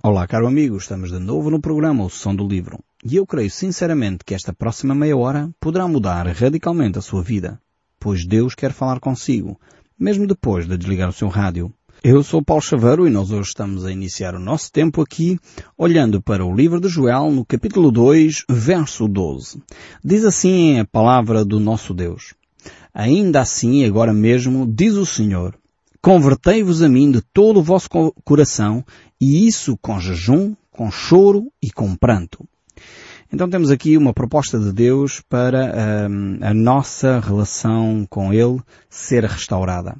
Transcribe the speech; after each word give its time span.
Olá, 0.00 0.28
caro 0.28 0.46
amigo, 0.46 0.76
estamos 0.76 1.10
de 1.10 1.18
novo 1.18 1.50
no 1.50 1.60
programa 1.60 2.04
O 2.04 2.08
Som 2.08 2.32
do 2.32 2.46
Livro. 2.46 2.78
E 3.04 3.16
eu 3.16 3.26
creio 3.26 3.50
sinceramente 3.50 4.24
que 4.24 4.32
esta 4.32 4.52
próxima 4.52 4.94
meia 4.94 5.16
hora 5.16 5.50
poderá 5.58 5.88
mudar 5.88 6.24
radicalmente 6.28 6.98
a 6.98 7.02
sua 7.02 7.20
vida, 7.20 7.60
pois 7.98 8.24
Deus 8.24 8.54
quer 8.54 8.72
falar 8.72 9.00
consigo, 9.00 9.58
mesmo 9.98 10.24
depois 10.24 10.68
de 10.68 10.78
desligar 10.78 11.08
o 11.08 11.12
seu 11.12 11.26
rádio. 11.26 11.72
Eu 12.00 12.22
sou 12.22 12.40
Paulo 12.40 12.62
Chaveiro 12.62 13.08
e 13.08 13.10
nós 13.10 13.32
hoje 13.32 13.48
estamos 13.48 13.84
a 13.84 13.90
iniciar 13.90 14.36
o 14.36 14.38
nosso 14.38 14.70
tempo 14.70 15.02
aqui 15.02 15.36
olhando 15.76 16.22
para 16.22 16.46
o 16.46 16.54
livro 16.54 16.80
de 16.80 16.88
Joel 16.88 17.32
no 17.32 17.44
capítulo 17.44 17.90
2, 17.90 18.44
verso 18.48 19.08
12. 19.08 19.60
Diz 20.04 20.24
assim 20.24 20.78
a 20.78 20.84
palavra 20.84 21.44
do 21.44 21.58
nosso 21.58 21.92
Deus. 21.92 22.34
Ainda 22.94 23.40
assim, 23.40 23.84
agora 23.84 24.12
mesmo, 24.12 24.64
diz 24.64 24.94
o 24.94 25.04
Senhor, 25.04 25.56
convertei-vos 26.00 26.82
a 26.82 26.88
mim 26.88 27.10
de 27.10 27.20
todo 27.20 27.58
o 27.58 27.62
vosso 27.64 27.88
coração 28.24 28.84
e 29.20 29.46
isso 29.46 29.76
com 29.78 30.00
jejum, 30.00 30.54
com 30.70 30.90
choro 30.90 31.50
e 31.62 31.70
com 31.70 31.94
pranto. 31.96 32.46
Então 33.32 33.48
temos 33.48 33.70
aqui 33.70 33.96
uma 33.96 34.14
proposta 34.14 34.58
de 34.58 34.72
Deus 34.72 35.20
para 35.28 36.08
um, 36.08 36.38
a 36.40 36.54
nossa 36.54 37.20
relação 37.20 38.06
com 38.08 38.32
Ele 38.32 38.60
ser 38.88 39.24
restaurada. 39.24 39.96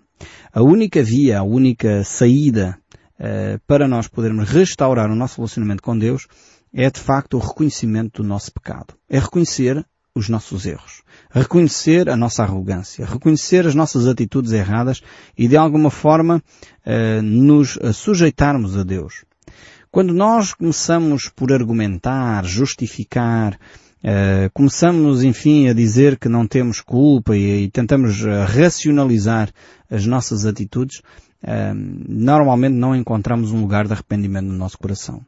A 0.52 0.62
única 0.62 1.02
via, 1.02 1.40
a 1.40 1.42
única 1.42 2.02
saída 2.04 2.78
uh, 3.20 3.60
para 3.66 3.86
nós 3.86 4.08
podermos 4.08 4.48
restaurar 4.48 5.10
o 5.10 5.14
nosso 5.14 5.36
relacionamento 5.36 5.82
com 5.82 5.98
Deus 5.98 6.26
é 6.72 6.90
de 6.90 7.00
facto 7.00 7.34
o 7.34 7.40
reconhecimento 7.40 8.22
do 8.22 8.28
nosso 8.28 8.52
pecado. 8.52 8.94
É 9.08 9.18
reconhecer 9.18 9.84
os 10.18 10.28
nossos 10.28 10.66
erros. 10.66 11.02
Reconhecer 11.30 12.08
a 12.08 12.16
nossa 12.16 12.42
arrogância. 12.42 13.06
Reconhecer 13.06 13.66
as 13.66 13.74
nossas 13.74 14.06
atitudes 14.06 14.52
erradas 14.52 15.00
e 15.36 15.46
de 15.46 15.56
alguma 15.56 15.90
forma 15.90 16.42
uh, 16.84 17.22
nos 17.22 17.78
sujeitarmos 17.94 18.76
a 18.76 18.82
Deus. 18.82 19.24
Quando 19.90 20.12
nós 20.12 20.52
começamos 20.52 21.28
por 21.28 21.52
argumentar, 21.52 22.44
justificar, 22.44 23.54
uh, 23.54 24.50
começamos, 24.52 25.22
enfim, 25.22 25.68
a 25.68 25.72
dizer 25.72 26.18
que 26.18 26.28
não 26.28 26.46
temos 26.46 26.80
culpa 26.80 27.36
e, 27.36 27.64
e 27.64 27.70
tentamos 27.70 28.22
uh, 28.22 28.44
racionalizar 28.46 29.50
as 29.90 30.04
nossas 30.04 30.44
atitudes, 30.44 31.00
normalmente 32.08 32.74
não 32.74 32.96
encontramos 32.96 33.52
um 33.52 33.60
lugar 33.60 33.86
de 33.86 33.92
arrependimento 33.92 34.46
no 34.46 34.54
nosso 34.54 34.76
coração. 34.76 35.24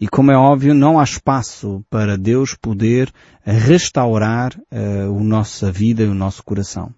E 0.00 0.08
como 0.08 0.32
é 0.32 0.36
óbvio, 0.36 0.74
não 0.74 0.98
há 0.98 1.04
espaço 1.04 1.84
para 1.88 2.16
Deus 2.18 2.54
poder 2.54 3.12
restaurar 3.44 4.52
a 4.70 5.22
nossa 5.22 5.70
vida 5.70 6.02
e 6.02 6.08
o 6.08 6.14
nosso 6.14 6.42
coração. 6.42 6.92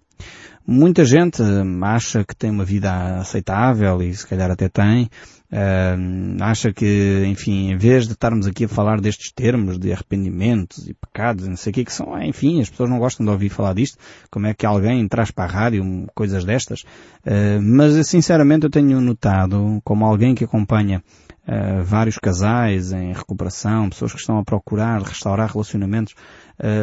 Muita 0.65 1.05
gente 1.05 1.41
acha 1.81 2.25
que 2.25 2.35
tem 2.35 2.49
uma 2.49 2.65
vida 2.65 3.19
aceitável 3.19 4.01
e 4.01 4.13
se 4.13 4.27
calhar 4.27 4.51
até 4.51 4.67
tem, 4.67 5.09
Uh, 5.49 6.43
acha 6.43 6.73
que, 6.73 7.23
enfim, 7.25 7.71
em 7.71 7.77
vez 7.77 8.05
de 8.05 8.11
estarmos 8.11 8.47
aqui 8.47 8.65
a 8.65 8.67
falar 8.67 8.99
destes 8.99 9.31
termos 9.31 9.79
de 9.79 9.93
arrependimentos 9.93 10.89
e 10.89 10.93
pecados, 10.93 11.47
não 11.47 11.55
sei 11.55 11.71
o 11.71 11.73
que, 11.73 11.85
que 11.85 11.93
são, 11.93 12.21
enfim, 12.21 12.59
as 12.59 12.69
pessoas 12.69 12.89
não 12.89 12.99
gostam 12.99 13.25
de 13.25 13.31
ouvir 13.31 13.47
falar 13.47 13.73
disto, 13.73 13.97
como 14.29 14.45
é 14.45 14.53
que 14.53 14.65
alguém 14.65 15.07
traz 15.07 15.31
para 15.31 15.45
a 15.45 15.47
rádio 15.47 16.05
coisas 16.13 16.43
destas, 16.43 16.81
uh, 16.81 17.61
mas 17.61 18.07
sinceramente 18.09 18.65
eu 18.65 18.69
tenho 18.69 18.99
notado, 18.99 19.79
como 19.85 20.05
alguém 20.05 20.35
que 20.35 20.43
acompanha 20.43 21.01
uh, 21.47 21.83
vários 21.83 22.17
casais 22.17 22.91
em 22.91 23.13
recuperação, 23.13 23.89
pessoas 23.89 24.13
que 24.13 24.19
estão 24.19 24.37
a 24.37 24.43
procurar 24.43 25.01
restaurar 25.01 25.51
relacionamentos, 25.51 26.13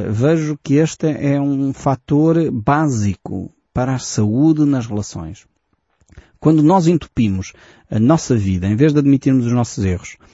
vejo 0.08 0.56
que 0.62 0.74
este 0.74 1.08
é 1.08 1.40
um 1.40 1.72
fator 1.72 2.48
básico 2.52 3.52
para 3.74 3.96
a 3.96 3.98
saúde 3.98 4.64
nas 4.64 4.86
relações. 4.86 5.46
Quando 6.38 6.62
nós 6.62 6.86
entupimos 6.86 7.52
a 7.90 7.98
nossa 7.98 8.36
vida, 8.36 8.68
em 8.68 8.76
vez 8.76 8.92
de 8.92 8.98
admitirmos 9.00 9.46
os 9.46 9.52
nossos 9.52 9.84
erros, 9.84 10.16
eh, 10.20 10.26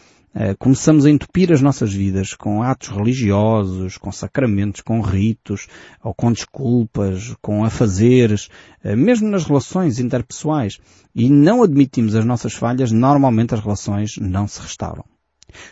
começamos 0.59 1.07
a 1.07 1.11
entupir 1.11 1.53
as 1.53 1.61
nossas 1.61 1.93
vidas 1.93 2.35
com 2.35 2.63
atos 2.63 2.89
religiosos, 2.89 3.99
com 3.99 4.13
sacramentos, 4.13 4.81
com 4.81 5.01
ritos, 5.01 5.67
ou 6.03 6.15
com 6.15 6.33
desculpas, 6.33 7.35
com 7.43 7.65
afazeres, 7.65 8.49
eh, 8.85 8.95
mesmo 8.95 9.29
nas 9.29 9.45
relações 9.45 9.99
interpessoais, 9.99 10.79
e 11.15 11.29
não 11.29 11.63
admitimos 11.63 12.15
as 12.15 12.25
nossas 12.25 12.55
falhas, 12.55 12.93
normalmente 12.93 13.55
as 13.55 13.61
relações 13.61 14.17
não 14.19 14.47
se 14.47 14.61
restauram. 14.61 15.05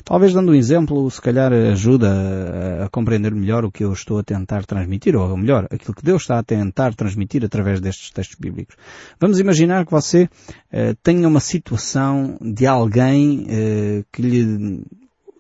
Talvez 0.05 0.33
dando 0.33 0.53
um 0.53 0.55
exemplo, 0.55 1.11
se 1.11 1.21
calhar 1.21 1.53
ajuda 1.53 2.85
a, 2.85 2.89
compreender 2.89 3.35
melhor 3.35 3.65
o 3.65 3.71
que 3.71 3.85
eu 3.85 3.93
estou 3.93 4.19
a 4.19 4.23
tentar 4.23 4.65
transmitir, 4.65 5.17
ou 5.17 5.37
melhor, 5.37 5.67
aquilo 5.71 5.95
que 5.95 6.05
Deus 6.05 6.23
está 6.23 6.39
a 6.39 6.43
tentar 6.43 6.95
transmitir 6.95 7.45
através 7.45 7.81
destes 7.81 8.11
textos 8.11 8.37
bíblicos. 8.39 8.77
Vamos 9.21 9.39
imaginar 9.39 9.85
que 9.85 9.93
você 9.93 10.29
eh, 10.73 10.95
tenha 11.03 11.29
uma 11.29 11.41
situação 11.41 12.39
de 12.41 12.67
alguém 12.67 13.47
eh, 13.49 14.05
que 14.13 14.23
lhe 14.23 14.83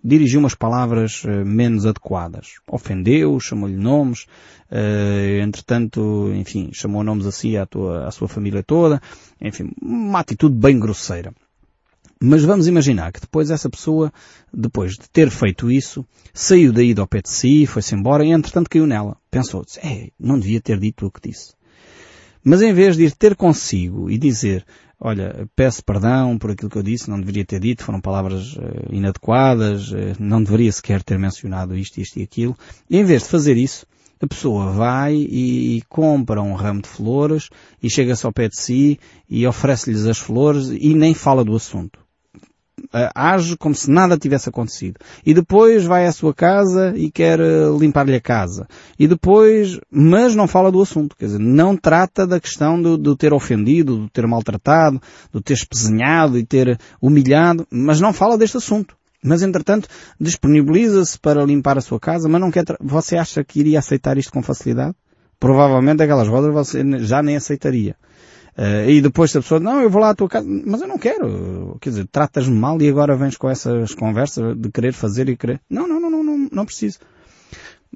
dirigiu 0.03 0.41
umas 0.41 0.55
palavras 0.55 1.23
eh, 1.25 1.45
menos 1.45 1.87
adequadas. 1.87 2.55
Ofendeu, 2.67 3.39
chamou-lhe 3.41 3.77
nomes, 3.77 4.27
eh, 4.71 5.41
entretanto, 5.43 6.31
enfim, 6.35 6.71
chamou 6.73 7.03
nomes 7.03 7.27
assim 7.27 7.57
à, 7.57 7.67
tua, 7.67 8.07
à 8.07 8.11
sua 8.11 8.29
família 8.29 8.63
toda, 8.63 9.01
enfim, 9.41 9.71
uma 9.83 10.21
atitude 10.21 10.57
bem 10.57 10.79
grosseira. 10.79 11.33
Mas 12.21 12.43
vamos 12.43 12.67
imaginar 12.67 13.13
que 13.13 13.21
depois 13.21 13.51
essa 13.51 13.71
pessoa, 13.71 14.13
depois 14.53 14.93
de 14.93 15.09
ter 15.09 15.31
feito 15.31 15.71
isso, 15.71 16.05
saiu 16.35 16.73
daí 16.73 16.93
do 16.93 17.07
pé 17.07 17.23
de 17.23 17.31
si, 17.31 17.65
foi-se 17.65 17.95
embora 17.95 18.25
e 18.25 18.33
entretanto 18.33 18.69
caiu 18.69 18.87
nela. 18.87 19.17
Pensou, 19.31 19.65
é, 19.83 20.11
não 20.19 20.39
devia 20.39 20.61
ter 20.61 20.81
dito 20.81 21.07
o 21.07 21.11
que 21.11 21.29
disse. 21.29 21.55
Mas 22.43 22.61
em 22.61 22.73
vez 22.73 22.97
de 22.97 23.05
ir 23.05 23.13
ter 23.13 23.37
consigo 23.37 24.11
e 24.11 24.19
dizer, 24.19 24.65
olha, 25.01 25.49
peço 25.55 25.85
perdão 25.85 26.37
por 26.39 26.51
aquilo 26.51 26.71
que 26.71 26.79
eu 26.79 26.83
disse, 26.83 27.09
não 27.09 27.21
deveria 27.21 27.45
ter 27.45 27.61
dito, 27.61 27.85
foram 27.85 28.01
palavras 28.01 28.57
uh, 28.57 28.61
inadequadas, 28.91 29.93
uh, 29.93 30.17
não 30.19 30.43
deveria 30.43 30.73
sequer 30.73 31.03
ter 31.03 31.19
mencionado 31.19 31.77
isto, 31.77 32.01
isto 32.01 32.19
e 32.19 32.23
aquilo, 32.23 32.57
em 32.91 33.05
vez 33.05 33.23
de 33.23 33.29
fazer 33.29 33.57
isso, 33.57 33.87
a 34.21 34.27
pessoa 34.27 34.73
vai 34.73 35.15
e 35.15 35.83
compra 35.89 36.43
um 36.43 36.55
ramo 36.55 36.83
de 36.83 36.89
flores 36.89 37.49
e 37.81 37.89
chega-se 37.89 38.27
ao 38.27 38.33
pé 38.33 38.49
de 38.49 38.59
si 38.59 38.99
e 39.31 39.47
oferece-lhes 39.47 40.07
as 40.07 40.19
flores 40.19 40.71
e 40.71 40.95
nem 40.95 41.15
fala 41.15 41.45
do 41.45 41.55
assunto. 41.55 42.08
Eh, 42.93 43.11
age 43.15 43.57
como 43.57 43.75
se 43.75 43.91
nada 43.91 44.19
tivesse 44.19 44.49
acontecido. 44.49 44.99
E 45.25 45.35
depois 45.35 45.85
vai 45.85 46.07
à 46.07 46.13
sua 46.13 46.35
casa 46.35 46.93
e 46.97 47.11
quer 47.11 47.41
eh, 47.41 47.69
limpar-lhe 47.79 48.15
a 48.15 48.21
casa. 48.21 48.67
E 48.99 49.07
depois, 49.07 49.79
mas 49.91 50.35
não 50.35 50.47
fala 50.47 50.73
do 50.73 50.81
assunto. 50.81 51.17
Quer 51.17 51.27
dizer, 51.27 51.39
não 51.39 51.77
trata 51.77 52.27
da 52.27 52.41
questão 52.41 52.81
do, 52.81 52.97
do 52.97 53.17
ter 53.17 53.33
ofendido, 53.33 53.97
do 53.97 54.09
ter 54.09 54.27
maltratado, 54.27 55.01
do 55.33 55.41
ter 55.41 55.55
espezinhado 55.55 56.39
e 56.39 56.45
ter 56.45 56.79
humilhado, 57.01 57.67
mas 57.71 58.01
não 58.01 58.13
fala 58.13 58.39
deste 58.39 58.57
assunto. 58.57 58.97
Mas 59.23 59.43
entretanto, 59.43 59.89
disponibiliza-se 60.21 61.19
para 61.19 61.45
limpar 61.45 61.77
a 61.77 61.81
sua 61.81 61.99
casa, 61.99 62.29
mas 62.29 62.41
não 62.41 62.51
quer, 62.51 62.65
você 62.81 63.17
acha 63.17 63.43
que 63.43 63.59
iria 63.61 63.81
aceitar 63.81 64.17
isto 64.17 64.33
com 64.33 64.43
facilidade? 64.43 64.95
Provavelmente 65.41 66.03
aquelas 66.03 66.29
rodas 66.29 66.53
você 66.53 66.85
já 67.01 67.23
nem 67.23 67.37
aceitaria. 67.37 67.97
Uh, 68.59 68.91
e 68.91 69.01
depois 69.01 69.31
se 69.31 69.39
a 69.39 69.41
pessoa, 69.41 69.61
não, 69.61 69.81
eu 69.81 69.89
vou 69.89 70.03
lá 70.03 70.11
à 70.11 70.15
tua 70.17 70.29
casa, 70.29 70.49
mas 70.49 70.81
eu 70.81 70.89
não 70.89 70.99
quero. 70.99 71.79
Quer 71.81 71.91
dizer, 71.91 72.09
tratas-me 72.09 72.57
mal 72.57 72.81
e 72.83 72.89
agora 72.89 73.17
vens 73.17 73.37
com 73.37 73.49
essas 73.49 73.95
conversas 73.95 74.57
de 74.57 74.69
querer 74.69 74.93
fazer 74.93 75.29
e 75.29 75.37
querer. 75.37 75.61
Não, 75.71 75.87
não, 75.87 76.01
não, 76.01 76.11
não, 76.11 76.25
não, 76.25 76.49
não 76.51 76.67
preciso. 76.67 76.99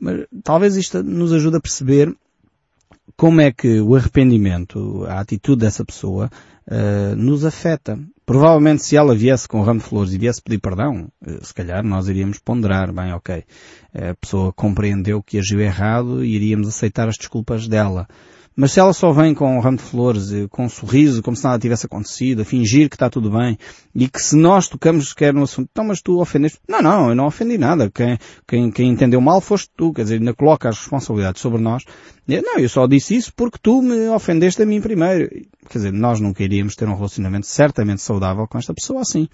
Mas 0.01 0.25
talvez 0.45 0.77
isto 0.77 1.03
nos 1.03 1.33
ajude 1.33 1.57
a 1.57 1.61
perceber 1.61 2.15
como 3.17 3.41
é 3.41 3.51
que 3.51 3.81
o 3.81 3.97
arrependimento, 3.97 5.05
a 5.09 5.19
atitude 5.19 5.63
dessa 5.63 5.85
pessoa, 5.85 6.31
uh, 6.69 7.17
nos 7.17 7.45
afeta. 7.45 7.99
Provavelmente 8.25 8.85
se 8.85 8.97
ela 8.97 9.17
viesse 9.17 9.49
com 9.49 9.61
o 9.61 9.65
ramo 9.65 9.81
de 9.81 9.87
flores 9.87 10.13
e 10.13 10.19
viesse 10.19 10.41
pedir 10.41 10.61
perdão, 10.61 11.09
uh, 11.27 11.45
se 11.45 11.53
calhar 11.53 11.85
nós 11.85 12.07
iríamos 12.07 12.39
ponderar, 12.39 12.93
bem, 12.93 13.13
ok, 13.13 13.43
a 13.93 14.15
pessoa 14.15 14.53
compreendeu 14.53 15.21
que 15.21 15.39
agiu 15.39 15.61
errado 15.61 16.25
e 16.25 16.37
iríamos 16.37 16.69
aceitar 16.69 17.09
as 17.09 17.17
desculpas 17.17 17.67
dela. 17.67 18.07
Mas 18.55 18.73
se 18.73 18.81
ela 18.81 18.93
só 18.93 19.13
vem 19.13 19.35
com 19.35 19.57
um 19.57 19.61
ramo 19.61 19.79
de 19.79 19.83
flores, 19.83 20.31
com 20.51 20.65
um 20.65 20.69
sorriso, 20.69 21.23
como 21.23 21.37
se 21.37 21.45
nada 21.45 21.59
tivesse 21.59 21.87
acontecido, 21.87 22.43
a 22.43 22.45
fingir 22.45 22.89
que 22.89 22.97
está 22.97 23.09
tudo 23.09 23.31
bem, 23.31 23.57
e 23.95 24.09
que 24.09 24.21
se 24.21 24.37
nós 24.37 24.69
tocamos 24.69 25.09
sequer 25.09 25.33
no 25.33 25.43
assunto, 25.43 25.69
então 25.73 25.85
mas 25.85 26.03
tu 26.03 26.21
ofendeste? 26.21 26.59
Não, 26.69 26.83
não, 26.83 27.09
eu 27.09 27.15
não 27.15 27.27
ofendi 27.27 27.57
nada. 27.57 27.91
Quem, 27.91 28.19
quem, 28.47 28.71
quem 28.71 28.91
entendeu 28.91 29.21
mal 29.21 29.41
foste 29.41 29.71
tu, 29.77 29.93
quer 29.93 30.03
dizer, 30.03 30.19
ainda 30.19 30.35
coloca 30.35 30.69
as 30.69 30.79
responsabilidades 30.79 31.41
sobre 31.41 31.61
nós. 31.63 31.85
Não, 32.27 32.59
eu 32.59 32.69
só 32.69 32.87
disse 32.87 33.17
isso 33.17 33.33
porque 33.35 33.59
tu 33.61 33.81
me 33.81 34.09
ofendeste 34.09 34.63
a 34.63 34.67
mim 34.67 34.81
primeiro. 34.81 35.29
Quer 35.69 35.79
dizer, 35.79 35.93
nós 35.93 36.21
nunca 36.21 36.43
iríamos 36.43 36.77
ter 36.77 36.89
um 36.89 36.95
relacionamento 36.95 37.47
certamente 37.47 38.03
saudável 38.03 38.47
com 38.47 38.59
esta 38.59 38.75
pessoa 38.75 39.01
assim. 39.01 39.29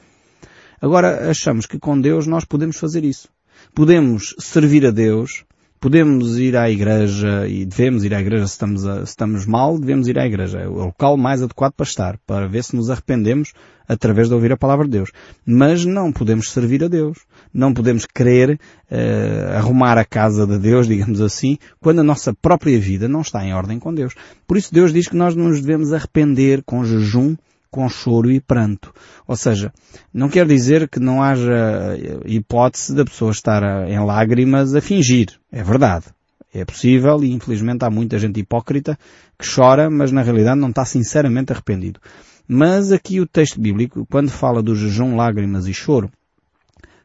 Agora, 0.80 1.28
achamos 1.28 1.66
que 1.66 1.78
com 1.78 2.00
Deus 2.00 2.26
nós 2.26 2.44
podemos 2.44 2.76
fazer 2.76 3.04
isso. 3.04 3.28
Podemos 3.74 4.34
servir 4.38 4.86
a 4.86 4.90
Deus, 4.90 5.44
podemos 5.80 6.38
ir 6.38 6.56
à 6.56 6.70
igreja 6.70 7.46
e 7.46 7.64
devemos 7.64 8.04
ir 8.04 8.14
à 8.14 8.20
igreja 8.20 8.46
se 8.46 8.52
estamos, 8.52 8.86
a, 8.86 9.04
se 9.04 9.10
estamos 9.10 9.46
mal, 9.46 9.78
devemos 9.78 10.08
ir 10.08 10.18
à 10.18 10.26
igreja. 10.26 10.58
É 10.58 10.68
o 10.68 10.74
local 10.74 11.16
mais 11.16 11.42
adequado 11.42 11.72
para 11.72 11.86
estar, 11.86 12.18
para 12.26 12.46
ver 12.46 12.64
se 12.64 12.76
nos 12.76 12.90
arrependemos 12.90 13.52
através 13.88 14.28
de 14.28 14.34
ouvir 14.34 14.52
a 14.52 14.56
palavra 14.56 14.84
de 14.84 14.92
Deus. 14.92 15.10
Mas 15.46 15.84
não 15.84 16.12
podemos 16.12 16.50
servir 16.50 16.84
a 16.84 16.88
Deus. 16.88 17.18
Não 17.52 17.72
podemos 17.72 18.04
querer 18.04 18.60
uh, 18.90 19.56
arrumar 19.56 19.96
a 19.96 20.04
casa 20.04 20.46
de 20.46 20.58
Deus, 20.58 20.86
digamos 20.88 21.20
assim, 21.20 21.56
quando 21.80 22.00
a 22.00 22.04
nossa 22.04 22.34
própria 22.34 22.78
vida 22.78 23.08
não 23.08 23.22
está 23.22 23.44
em 23.44 23.54
ordem 23.54 23.78
com 23.78 23.94
Deus. 23.94 24.14
Por 24.46 24.56
isso 24.56 24.72
Deus 24.72 24.92
diz 24.92 25.08
que 25.08 25.16
nós 25.16 25.34
nos 25.34 25.60
devemos 25.60 25.92
arrepender 25.92 26.62
com 26.64 26.84
jejum, 26.84 27.34
com 27.70 27.88
choro 27.88 28.30
e 28.30 28.40
pranto. 28.40 28.92
Ou 29.26 29.36
seja, 29.36 29.72
não 30.12 30.28
quer 30.28 30.46
dizer 30.46 30.88
que 30.88 30.98
não 30.98 31.22
haja 31.22 31.96
hipótese 32.24 32.94
da 32.94 33.04
pessoa 33.04 33.30
estar 33.30 33.62
em 33.88 33.98
lágrimas 34.04 34.74
a 34.74 34.80
fingir. 34.80 35.38
É 35.52 35.62
verdade. 35.62 36.06
É 36.52 36.64
possível 36.64 37.22
e 37.22 37.32
infelizmente 37.32 37.84
há 37.84 37.90
muita 37.90 38.18
gente 38.18 38.40
hipócrita 38.40 38.98
que 39.38 39.46
chora, 39.46 39.90
mas 39.90 40.10
na 40.10 40.22
realidade 40.22 40.58
não 40.58 40.70
está 40.70 40.84
sinceramente 40.84 41.52
arrependido. 41.52 42.00
Mas 42.46 42.90
aqui 42.90 43.20
o 43.20 43.26
texto 43.26 43.60
bíblico, 43.60 44.06
quando 44.10 44.30
fala 44.30 44.62
do 44.62 44.74
jejum, 44.74 45.14
lágrimas 45.14 45.66
e 45.66 45.74
choro, 45.74 46.10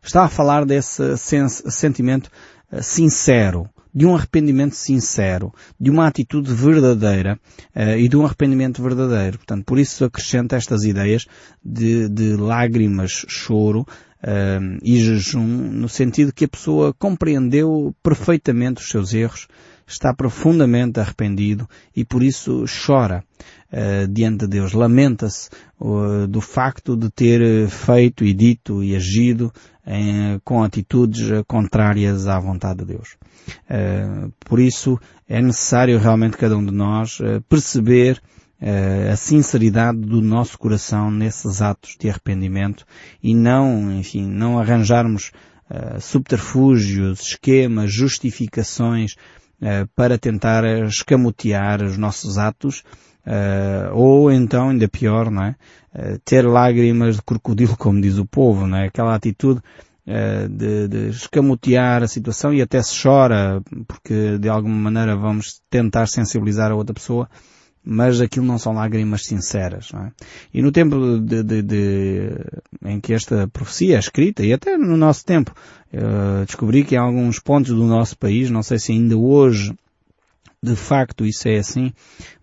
está 0.02 0.24
a 0.24 0.30
falar 0.30 0.66
desse 0.66 1.18
sentimento 1.18 2.30
eh, 2.72 2.82
sincero, 2.82 3.70
de 3.94 4.06
um 4.06 4.16
arrependimento 4.16 4.76
sincero, 4.76 5.54
de 5.80 5.90
uma 5.90 6.08
atitude 6.08 6.52
verdadeira 6.54 7.40
uh, 7.76 7.98
e 7.98 8.08
de 8.08 8.18
um 8.18 8.26
arrependimento 8.26 8.82
verdadeiro. 8.82 9.38
Portanto, 9.38 9.64
por 9.66 9.78
isso 9.78 10.04
acrescenta 10.04 10.56
estas 10.56 10.84
ideias 10.84 11.26
de, 11.64 12.10
de 12.10 12.36
lágrimas, 12.36 13.26
choro 13.28 13.82
uh, 13.82 14.80
e 14.82 15.00
jejum, 15.00 15.46
no 15.46 15.88
sentido 15.88 16.34
que 16.34 16.46
a 16.46 16.50
pessoa 16.50 16.94
compreendeu 16.94 17.96
perfeitamente 18.02 18.82
os 18.82 18.90
seus 18.90 19.14
erros, 19.14 19.48
está 19.88 20.14
profundamente 20.14 21.00
arrependido 21.00 21.68
e 21.96 22.04
por 22.04 22.24
isso 22.24 22.66
chora 22.88 23.24
uh, 23.72 24.08
diante 24.08 24.46
de 24.46 24.48
Deus, 24.48 24.74
lamenta-se 24.74 25.50
uh, 25.80 26.28
do 26.28 26.42
facto 26.42 26.96
de 26.96 27.10
ter 27.10 27.68
feito 27.68 28.24
e 28.24 28.34
dito 28.34 28.84
e 28.84 28.96
agido 28.96 29.52
em, 29.86 30.40
com 30.44 30.64
atitudes 30.64 31.30
contrárias 31.48 32.28
à 32.28 32.40
vontade 32.40 32.80
de 32.80 32.86
Deus. 32.86 33.18
Uh, 33.70 34.32
por 34.46 34.60
isso 34.60 35.00
é 35.28 35.42
necessário 35.42 36.00
realmente 36.00 36.38
cada 36.38 36.58
um 36.58 36.66
de 36.66 36.72
nós 36.72 37.20
perceber 37.50 38.22
a 39.12 39.16
sinceridade 39.18 40.00
do 40.00 40.22
nosso 40.22 40.58
coração 40.58 41.12
nesses 41.12 41.62
atos 41.62 41.98
de 42.00 42.10
arrependimento 42.10 42.86
e 43.22 43.36
não, 43.36 43.92
enfim, 43.92 44.26
não 44.26 44.58
arranjarmos 44.58 45.32
subterfúgios, 46.00 47.20
esquemas, 47.22 47.92
justificações 47.92 49.16
para 49.96 50.18
tentar 50.18 50.64
escamotear 50.86 51.82
os 51.84 51.98
nossos 51.98 52.38
atos 52.38 52.84
ou 53.94 54.32
então, 54.32 54.70
ainda 54.70 54.88
pior, 54.88 55.32
não 55.32 55.44
é? 55.44 55.56
ter 56.26 56.46
lágrimas 56.46 57.16
de 57.16 57.22
crocodilo, 57.22 57.78
como 57.78 58.02
diz 58.02 58.18
o 58.18 58.26
povo, 58.26 58.68
não 58.68 58.78
é? 58.78 58.88
Aquela 58.88 59.16
atitude 59.16 59.62
eh, 60.06 60.50
de, 60.50 60.88
de 60.90 61.10
escamotear 61.12 62.04
a 62.04 62.10
situação 62.10 62.54
e 62.54 62.62
até 62.62 62.82
se 62.84 62.94
chora 63.02 63.62
porque 63.88 64.38
de 64.38 64.50
alguma 64.50 64.76
maneira 64.76 65.16
vamos 65.16 65.62
tentar 65.70 66.08
sensibilizar 66.08 66.70
a 66.72 66.76
outra 66.76 66.94
pessoa 66.94 67.30
mas 67.84 68.22
aquilo 68.22 68.46
não 68.46 68.58
são 68.58 68.74
lágrimas 68.74 69.26
sinceras. 69.26 69.92
É? 69.94 70.12
E 70.54 70.62
no 70.62 70.72
tempo 70.72 71.20
de, 71.20 71.44
de, 71.44 71.62
de, 71.62 72.30
em 72.86 73.00
que 73.00 73.14
esta 73.14 73.48
profecia 73.48 73.96
é 73.96 74.00
escrita, 74.00 74.44
e 74.44 74.54
até 74.54 74.78
no 74.78 74.96
nosso 74.96 75.26
tempo, 75.26 75.54
uh, 75.94 76.46
descobri 76.46 76.84
que 76.84 76.96
em 76.96 77.00
alguns 77.00 77.40
pontos 77.40 77.72
do 77.72 77.86
nosso 77.86 78.18
país, 78.18 78.50
não 78.50 78.64
sei 78.64 78.80
se 78.80 78.92
ainda 78.92 79.18
hoje 79.18 79.74
de 80.64 80.78
facto 80.78 81.26
isso 81.26 81.50
é 81.50 81.58
assim, 81.58 81.92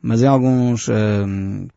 mas 0.03 0.23
em 0.23 0.27
alguns 0.27 0.89
uh, 0.89 0.93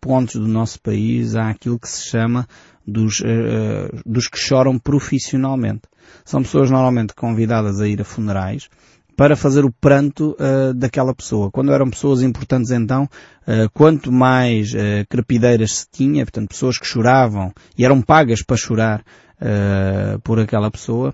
pontos 0.02 0.36
do 0.36 0.48
nosso 0.48 0.82
país 0.82 1.38
há 1.38 1.50
aquilo 1.50 1.80
que 1.80 1.88
se 1.88 2.06
chama 2.10 2.46
dos, 2.86 3.22
uh, 3.22 4.02
dos 4.06 4.28
que 4.28 4.38
choram 4.38 4.78
profissionalmente. 4.78 5.84
São 6.26 6.44
pessoas 6.44 6.70
normalmente 6.70 7.14
convidadas 7.16 7.80
a 7.80 7.88
ir 7.88 8.02
a 8.02 8.04
funerais 8.04 8.70
para 9.16 9.36
fazer 9.36 9.64
o 9.64 9.72
pranto 9.72 10.36
uh, 10.40 10.74
daquela 10.74 11.14
pessoa. 11.14 11.52
Quando 11.52 11.72
eram 11.72 11.90
pessoas 11.90 12.22
importantes 12.22 12.72
então, 12.72 13.04
uh, 13.04 13.70
quanto 13.74 14.12
mais 14.12 14.74
uh, 14.74 15.06
crepideiras 15.10 15.78
se 15.78 15.88
tinha, 15.92 16.26
portanto 16.26 16.50
pessoas 16.50 16.78
que 16.78 16.86
choravam 16.86 17.52
e 17.78 17.86
eram 17.86 18.02
pagas 18.02 18.42
para 18.42 18.58
chorar 18.58 19.04
por 20.24 20.40
aquela 20.40 20.72
pessoa, 20.72 21.14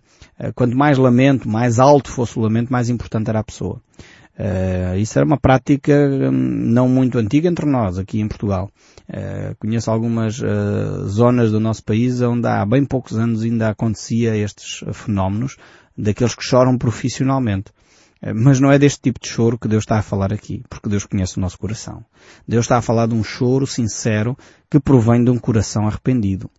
quanto 0.53 0.77
mais 0.77 0.99
lamento, 0.99 1.49
mais 1.49 1.79
alto 1.79 2.11
fosse 2.11 2.37
o 2.37 2.43
lamento, 2.43 2.71
mais 2.71 2.87
importante 2.87 3.27
era 3.27 3.39
a 3.39 3.43
pessoa. 3.43 3.81
Uh, 4.39 4.97
isso 4.97 5.19
era 5.19 5.25
uma 5.25 5.37
prática 5.37 5.91
um, 5.93 6.31
não 6.31 6.87
muito 6.87 7.17
antiga 7.17 7.49
entre 7.49 7.65
nós, 7.65 7.97
aqui 7.97 8.21
em 8.21 8.27
Portugal. 8.27 8.71
Uh, 9.09 9.53
conheço 9.59 9.91
algumas 9.91 10.39
uh, 10.39 11.05
zonas 11.09 11.51
do 11.51 11.59
nosso 11.59 11.83
país 11.83 12.21
onde 12.21 12.47
há 12.47 12.65
bem 12.65 12.85
poucos 12.85 13.17
anos 13.17 13.43
ainda 13.43 13.67
acontecia 13.67 14.37
estes 14.37 14.81
fenómenos 14.93 15.57
daqueles 15.97 16.35
que 16.35 16.43
choram 16.43 16.77
profissionalmente. 16.77 17.73
Mas 18.35 18.59
não 18.59 18.71
é 18.71 18.77
deste 18.77 19.01
tipo 19.01 19.19
de 19.19 19.29
choro 19.29 19.57
que 19.57 19.67
Deus 19.67 19.83
está 19.83 19.97
a 19.97 20.01
falar 20.01 20.33
aqui, 20.33 20.61
porque 20.69 20.89
Deus 20.89 21.05
conhece 21.05 21.37
o 21.37 21.41
nosso 21.41 21.57
coração. 21.57 22.03
Deus 22.47 22.65
está 22.65 22.77
a 22.77 22.81
falar 22.81 23.07
de 23.07 23.15
um 23.15 23.23
choro 23.23 23.65
sincero 23.65 24.37
que 24.69 24.79
provém 24.79 25.23
de 25.23 25.31
um 25.31 25.37
coração 25.37 25.87
arrependido. 25.87 26.49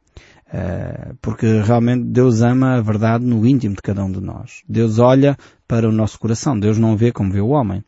Eh, 0.53 1.13
porque 1.23 1.47
realmente 1.61 2.05
Deus 2.05 2.43
ama 2.43 2.79
a 2.79 2.81
verdade 2.81 3.25
no 3.25 3.47
íntimo 3.47 3.77
de 3.77 3.83
cada 3.83 4.05
um 4.05 4.11
de 4.11 4.21
nós. 4.21 4.63
Deus 4.69 4.99
olha 4.99 5.37
para 5.69 5.89
o 5.89 5.93
nosso 5.93 6.19
coração. 6.19 6.59
Deus 6.59 6.77
não 6.77 6.97
vê 6.97 7.13
como 7.13 7.33
vê 7.33 7.41
o 7.41 7.49
homem. 7.49 7.85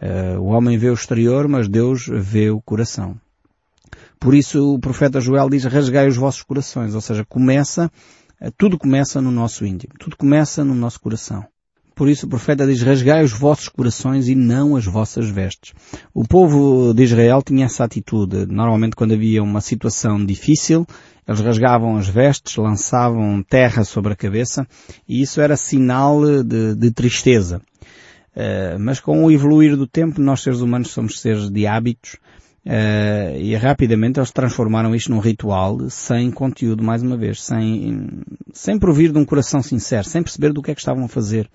Eh, 0.00 0.36
o 0.36 0.46
homem 0.46 0.76
vê 0.76 0.90
o 0.90 0.94
exterior, 0.94 1.48
mas 1.48 1.68
Deus 1.68 2.06
vê 2.10 2.50
o 2.50 2.60
coração. 2.60 3.16
Por 4.20 4.34
isso 4.34 4.74
o 4.74 4.78
profeta 4.78 5.20
Joel 5.20 5.48
diz 5.48 5.64
rasgai 5.64 6.06
os 6.06 6.16
vossos 6.16 6.42
corações, 6.42 6.94
ou 6.94 7.00
seja, 7.00 7.24
começa, 7.24 7.90
eh, 8.40 8.50
tudo 8.56 8.78
começa 8.78 9.20
no 9.20 9.30
nosso 9.30 9.64
íntimo, 9.64 9.94
tudo 9.98 10.16
começa 10.16 10.64
no 10.64 10.74
nosso 10.74 11.00
coração. 11.00 11.46
Por 11.94 12.08
isso 12.08 12.26
o 12.26 12.28
profeta 12.28 12.66
diz, 12.66 12.82
rasgai 12.82 13.22
os 13.22 13.32
vossos 13.32 13.68
corações 13.68 14.28
e 14.28 14.34
não 14.34 14.76
as 14.76 14.84
vossas 14.84 15.28
vestes. 15.28 15.72
O 16.14 16.26
povo 16.26 16.92
de 16.94 17.02
Israel 17.02 17.42
tinha 17.42 17.66
essa 17.66 17.84
atitude. 17.84 18.46
Normalmente 18.46 18.96
quando 18.96 19.14
havia 19.14 19.42
uma 19.42 19.60
situação 19.60 20.24
difícil, 20.24 20.86
eles 21.26 21.40
rasgavam 21.40 21.96
as 21.96 22.08
vestes, 22.08 22.56
lançavam 22.56 23.42
terra 23.42 23.84
sobre 23.84 24.12
a 24.12 24.16
cabeça 24.16 24.66
e 25.08 25.22
isso 25.22 25.40
era 25.40 25.56
sinal 25.56 26.20
de, 26.42 26.74
de 26.74 26.90
tristeza. 26.90 27.60
Uh, 28.34 28.78
mas 28.80 28.98
com 28.98 29.24
o 29.24 29.30
evoluir 29.30 29.76
do 29.76 29.86
tempo, 29.86 30.18
nós 30.20 30.42
seres 30.42 30.60
humanos 30.60 30.90
somos 30.90 31.20
seres 31.20 31.50
de 31.50 31.66
hábitos 31.66 32.16
uh, 32.66 33.36
e 33.36 33.54
rapidamente 33.56 34.18
eles 34.18 34.30
transformaram 34.30 34.94
isto 34.94 35.10
num 35.10 35.18
ritual 35.18 35.88
sem 35.90 36.30
conteúdo, 36.30 36.82
mais 36.82 37.02
uma 37.02 37.16
vez, 37.16 37.42
sem, 37.42 38.22
sem 38.52 38.78
provir 38.78 39.12
de 39.12 39.18
um 39.18 39.24
coração 39.24 39.62
sincero, 39.62 40.04
sem 40.04 40.22
perceber 40.22 40.52
do 40.52 40.62
que 40.62 40.70
é 40.70 40.74
que 40.74 40.80
estavam 40.80 41.04
a 41.04 41.08
fazer. 41.08 41.48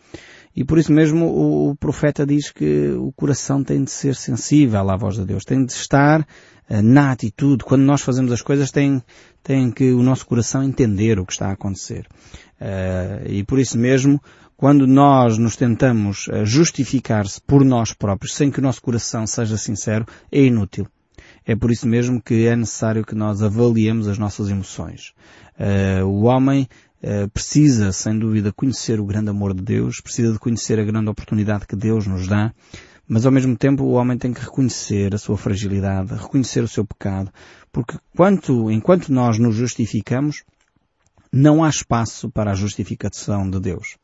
E 0.56 0.63
por 0.63 0.77
isso 0.77 0.92
mesmo 0.92 1.25
o, 1.25 1.69
o 1.69 1.75
profeta 1.75 2.25
diz 2.25 2.51
que 2.51 2.89
o 2.92 3.12
coração 3.12 3.63
tem 3.63 3.83
de 3.83 3.92
ser 3.92 4.15
sensível 4.15 4.89
à 4.89 4.98
voz 4.98 5.15
de 5.15 5.25
Deus, 5.25 5.45
tem 5.45 5.63
de 5.63 5.71
estar 5.71 6.21
uh, 6.21 6.81
na 6.81 7.12
atitude. 7.12 7.63
Quando 7.63 7.83
nós 7.83 8.01
fazemos 8.01 8.31
as 8.31 8.42
coisas 8.42 8.71
tem, 8.71 9.01
tem 9.44 9.71
que 9.71 9.92
o 9.92 10.04
nosso 10.04 10.25
coração 10.25 10.63
entender 10.63 11.19
o 11.19 11.25
que 11.25 11.33
está 11.33 11.48
a 11.50 11.54
acontecer. 11.54 12.07
Uh, 12.59 13.30
e 13.30 13.44
por 13.44 13.59
isso 13.59 13.77
mesmo, 13.77 14.19
quando 14.57 14.87
nós 14.87 15.37
nos 15.37 15.56
tentamos 15.56 16.26
justificar-se 16.44 17.40
por 17.40 17.64
nós 17.64 17.94
próprios, 17.94 18.33
sem 18.33 18.49
que 18.49 18.59
o 18.59 18.64
nosso 18.64 18.81
coração 18.81 19.28
seja 19.28 19.56
sincero, 19.56 20.04
é 20.31 20.42
inútil. 20.42 20.87
É 21.47 21.56
por 21.56 21.71
isso 21.71 21.87
mesmo 21.87 22.21
que 22.21 22.45
é 22.45 22.56
necessário 22.56 23.06
que 23.06 23.16
nós 23.16 23.42
avaliemos 23.42 24.07
as 24.07 24.18
nossas 24.18 24.49
emoções. 24.49 25.13
Uh, 25.57 26.06
o 26.06 26.23
homem 26.25 26.68
precisa, 27.31 27.92
sem 27.92 28.18
dúvida, 28.18 28.51
conhecer 28.51 28.99
o 28.99 29.06
grande 29.06 29.30
amor 29.30 29.54
de 29.54 29.61
Deus, 29.61 30.01
precisa 30.01 30.33
de 30.33 30.39
conhecer 30.39 30.80
a 30.80 30.83
grande 30.83 31.07
oportunidade 31.07 31.68
que 31.68 31.75
Deus 31.75 32.07
nos 32.07 32.27
dá, 32.27 32.51
mas 33.07 33.25
ao 33.25 33.31
mesmo 33.31 33.56
tempo 33.56 33.83
o 33.83 33.92
homem 33.92 34.18
tem 34.18 34.33
que 34.33 34.42
reconhecer 34.42 35.16
a 35.16 35.18
sua 35.18 35.37
fragilidade, 35.37 36.13
reconhecer 36.13 36.63
o 36.63 36.68
seu 36.68 36.83
pecado, 36.83 37.31
porque 37.71 37.97
quanto, 38.16 38.69
enquanto 38.69 39.13
nós 39.13 39.39
nos 39.39 39.56
justificamos, 39.56 40.44
não 41.31 41.63
há 41.63 41.69
espaço 41.69 42.30
para 42.30 42.51
a 42.51 42.56
justificação 42.56 43.49
de 43.49 43.59
Deus. 43.59 43.97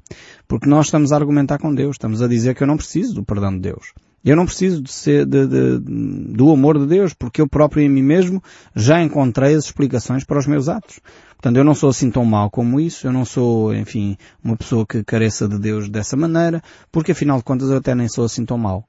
Porque 0.48 0.70
nós 0.70 0.86
estamos 0.86 1.12
a 1.12 1.16
argumentar 1.16 1.58
com 1.58 1.74
Deus, 1.74 1.96
estamos 1.96 2.22
a 2.22 2.28
dizer 2.28 2.56
que 2.56 2.64
eu 2.64 2.68
não 2.68 2.78
preciso 2.78 3.16
do 3.16 3.26
perdão 3.26 3.54
de 3.54 3.60
Deus. 3.60 3.94
Eu 4.24 4.36
não 4.36 4.46
preciso 4.46 4.82
de 4.82 4.92
ser, 4.92 5.26
de, 5.26 5.46
de, 5.46 5.80
do 5.80 6.52
amor 6.52 6.80
de 6.80 6.86
Deus, 6.86 7.14
porque 7.14 7.42
eu 7.42 7.48
próprio 7.48 7.84
em 7.84 7.90
mim 7.90 8.02
mesmo 8.02 8.42
já 8.74 9.02
encontrei 9.02 9.54
as 9.54 9.66
explicações 9.66 10.24
para 10.24 10.40
os 10.40 10.48
meus 10.48 10.70
atos. 10.70 11.00
Portanto, 11.34 11.58
eu 11.58 11.64
não 11.66 11.76
sou 11.76 11.90
assim 11.90 12.10
tão 12.10 12.24
mau 12.24 12.50
como 12.50 12.80
isso, 12.80 13.06
eu 13.06 13.12
não 13.12 13.26
sou, 13.26 13.76
enfim, 13.76 14.16
uma 14.42 14.56
pessoa 14.56 14.86
que 14.86 15.04
careça 15.04 15.46
de 15.46 15.60
Deus 15.60 15.90
dessa 15.90 16.16
maneira, 16.16 16.64
porque 16.90 17.12
afinal 17.12 17.38
de 17.38 17.44
contas 17.44 17.70
eu 17.70 17.78
até 17.78 17.94
nem 17.94 18.08
sou 18.08 18.24
assim 18.24 18.46
tão 18.46 18.58
mau. 18.58 18.88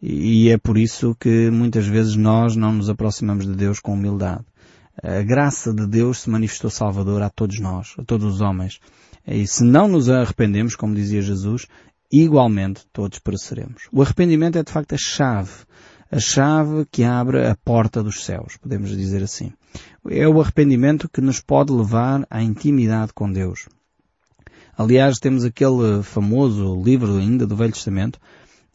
E 0.00 0.48
é 0.48 0.56
por 0.56 0.78
isso 0.78 1.14
que 1.20 1.50
muitas 1.50 1.86
vezes 1.86 2.16
nós 2.16 2.56
não 2.56 2.72
nos 2.72 2.88
aproximamos 2.88 3.46
de 3.46 3.54
Deus 3.54 3.78
com 3.78 3.92
humildade. 3.92 4.42
A 5.02 5.22
graça 5.22 5.72
de 5.72 5.86
Deus 5.86 6.22
se 6.22 6.30
manifestou 6.30 6.70
salvador 6.70 7.22
a 7.22 7.30
todos 7.30 7.60
nós, 7.60 7.94
a 7.98 8.02
todos 8.02 8.34
os 8.34 8.40
homens. 8.40 8.80
E 9.26 9.46
se 9.46 9.62
não 9.62 9.86
nos 9.86 10.08
arrependemos, 10.08 10.74
como 10.74 10.94
dizia 10.94 11.22
Jesus, 11.22 11.66
igualmente 12.12 12.82
todos 12.92 13.18
pereceremos. 13.18 13.88
O 13.90 14.02
arrependimento 14.02 14.58
é 14.58 14.62
de 14.62 14.70
facto 14.70 14.94
a 14.94 14.98
chave, 14.98 15.52
a 16.10 16.20
chave 16.20 16.86
que 16.90 17.02
abre 17.02 17.46
a 17.46 17.56
porta 17.64 18.02
dos 18.02 18.24
céus, 18.24 18.56
podemos 18.58 18.90
dizer 18.90 19.22
assim. 19.22 19.52
É 20.08 20.28
o 20.28 20.40
arrependimento 20.40 21.08
que 21.08 21.20
nos 21.20 21.40
pode 21.40 21.72
levar 21.72 22.26
à 22.28 22.42
intimidade 22.42 23.12
com 23.14 23.32
Deus. 23.32 23.68
Aliás, 24.76 25.18
temos 25.18 25.44
aquele 25.44 26.02
famoso 26.02 26.82
livro 26.82 27.16
ainda 27.16 27.46
do 27.46 27.56
Velho 27.56 27.72
Testamento, 27.72 28.18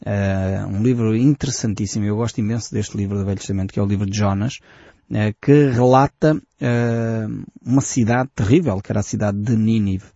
Uh, 0.00 0.64
um 0.68 0.82
livro 0.82 1.16
interessantíssimo. 1.16 2.04
Eu 2.04 2.16
gosto 2.16 2.38
imenso 2.38 2.72
deste 2.72 2.96
livro 2.96 3.18
do 3.18 3.24
Velho 3.24 3.38
Testamento, 3.38 3.72
que 3.72 3.80
é 3.80 3.82
o 3.82 3.86
livro 3.86 4.06
de 4.06 4.16
Jonas. 4.16 4.60
uh, 5.10 5.34
que 5.40 5.70
relata 5.70 6.36
uh, 6.36 7.44
uma 7.64 7.80
cidade 7.80 8.30
terrível, 8.34 8.80
que 8.80 8.92
era 8.92 9.00
a 9.00 9.02
cidade 9.02 9.38
de 9.38 9.56
Nínive. 9.56 10.06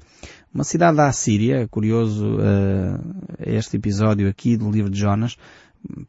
Uma 0.54 0.64
cidade 0.64 0.98
da 0.98 1.08
Assíria, 1.08 1.62
é 1.62 1.66
curioso 1.66 2.36
este 3.40 3.78
episódio 3.78 4.28
aqui 4.28 4.54
do 4.54 4.70
livro 4.70 4.90
de 4.90 5.00
Jonas, 5.00 5.38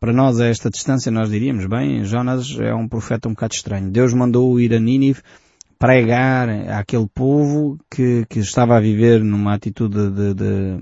para 0.01 0.11
nós 0.11 0.37
a 0.41 0.47
esta 0.47 0.69
distância 0.69 1.09
nós 1.09 1.29
diríamos, 1.29 1.65
bem, 1.65 2.03
Jonas 2.03 2.57
é 2.59 2.73
um 2.75 2.85
profeta 2.87 3.29
um 3.29 3.31
bocado 3.31 3.53
estranho. 3.53 3.89
Deus 3.89 4.13
mandou 4.13 4.59
ir 4.59 4.73
a 4.73 4.79
Nínive 4.81 5.21
pregar 5.79 6.49
àquele 6.77 7.07
povo 7.07 7.79
que, 7.89 8.25
que 8.29 8.39
estava 8.39 8.75
a 8.75 8.81
viver 8.81 9.23
numa 9.23 9.53
atitude 9.53 10.09
de, 10.11 10.33
de, 10.33 10.79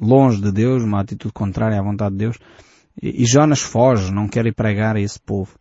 longe 0.00 0.40
de 0.40 0.50
Deus, 0.50 0.82
uma 0.82 1.02
atitude 1.02 1.34
contrária 1.34 1.78
à 1.78 1.82
vontade 1.82 2.12
de 2.12 2.18
Deus. 2.18 2.38
E, 3.00 3.22
e 3.22 3.26
Jonas 3.26 3.60
foge, 3.60 4.10
não 4.10 4.26
quer 4.26 4.46
ir 4.46 4.54
pregar 4.54 4.96
a 4.96 5.00
esse 5.00 5.20
povo. 5.20 5.54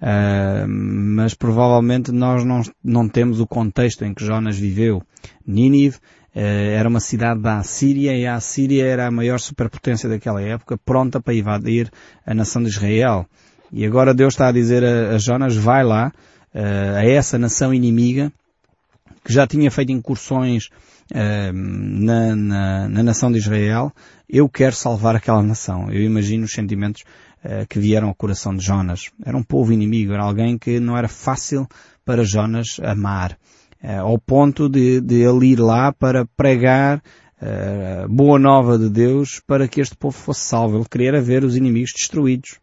Uh, 0.00 0.66
mas 0.66 1.34
provavelmente 1.34 2.10
nós 2.12 2.44
não, 2.44 2.62
não 2.82 3.08
temos 3.08 3.40
o 3.40 3.46
contexto 3.46 4.04
em 4.04 4.14
que 4.14 4.24
Jonas 4.24 4.56
viveu. 4.56 5.02
Nínive 5.46 5.96
uh, 5.96 6.19
era 6.32 6.88
uma 6.88 7.00
cidade 7.00 7.40
da 7.40 7.58
Assíria 7.58 8.16
e 8.16 8.26
a 8.26 8.34
Assíria 8.34 8.86
era 8.86 9.06
a 9.06 9.10
maior 9.10 9.40
superpotência 9.40 10.08
daquela 10.08 10.40
época, 10.40 10.78
pronta 10.78 11.20
para 11.20 11.34
invadir 11.34 11.90
a 12.24 12.32
nação 12.32 12.62
de 12.62 12.68
Israel. 12.68 13.26
E 13.72 13.86
agora 13.86 14.12
Deus 14.12 14.34
está 14.34 14.48
a 14.48 14.52
dizer 14.52 14.84
a, 14.84 15.14
a 15.14 15.18
Jonas, 15.18 15.56
vai 15.56 15.84
lá, 15.84 16.12
uh, 16.54 16.96
a 16.96 17.04
essa 17.04 17.38
nação 17.38 17.72
inimiga, 17.72 18.32
que 19.24 19.32
já 19.32 19.46
tinha 19.46 19.70
feito 19.70 19.92
incursões 19.92 20.68
uh, 21.12 21.52
na, 21.52 22.34
na, 22.34 22.88
na, 22.88 23.02
nação 23.02 23.30
de 23.30 23.38
Israel, 23.38 23.92
eu 24.28 24.48
quero 24.48 24.74
salvar 24.74 25.14
aquela 25.14 25.42
nação. 25.42 25.90
Eu 25.90 26.02
imagino 26.02 26.44
os 26.44 26.52
sentimentos 26.52 27.02
uh, 27.44 27.66
que 27.68 27.78
vieram 27.78 28.08
ao 28.08 28.14
coração 28.14 28.56
de 28.56 28.64
Jonas. 28.64 29.10
Era 29.24 29.36
um 29.36 29.42
povo 29.42 29.72
inimigo, 29.72 30.12
era 30.12 30.24
alguém 30.24 30.58
que 30.58 30.80
não 30.80 30.96
era 30.96 31.08
fácil 31.08 31.68
para 32.04 32.24
Jonas 32.24 32.80
amar, 32.82 33.38
ao 33.82 34.18
ponto 34.18 34.68
de, 34.68 35.00
de 35.00 35.22
ele 35.22 35.52
ir 35.52 35.60
lá 35.60 35.92
para 35.92 36.26
pregar 36.36 37.02
boa 38.08 38.38
nova 38.38 38.78
de 38.78 38.90
Deus 38.90 39.40
para 39.46 39.66
que 39.66 39.80
este 39.80 39.96
povo 39.96 40.16
fosse 40.16 40.42
salvo. 40.42 40.76
Ele 40.76 40.86
queria 40.90 41.20
ver 41.22 41.42
os 41.42 41.56
inimigos 41.56 41.92
destruídos. 41.94 42.58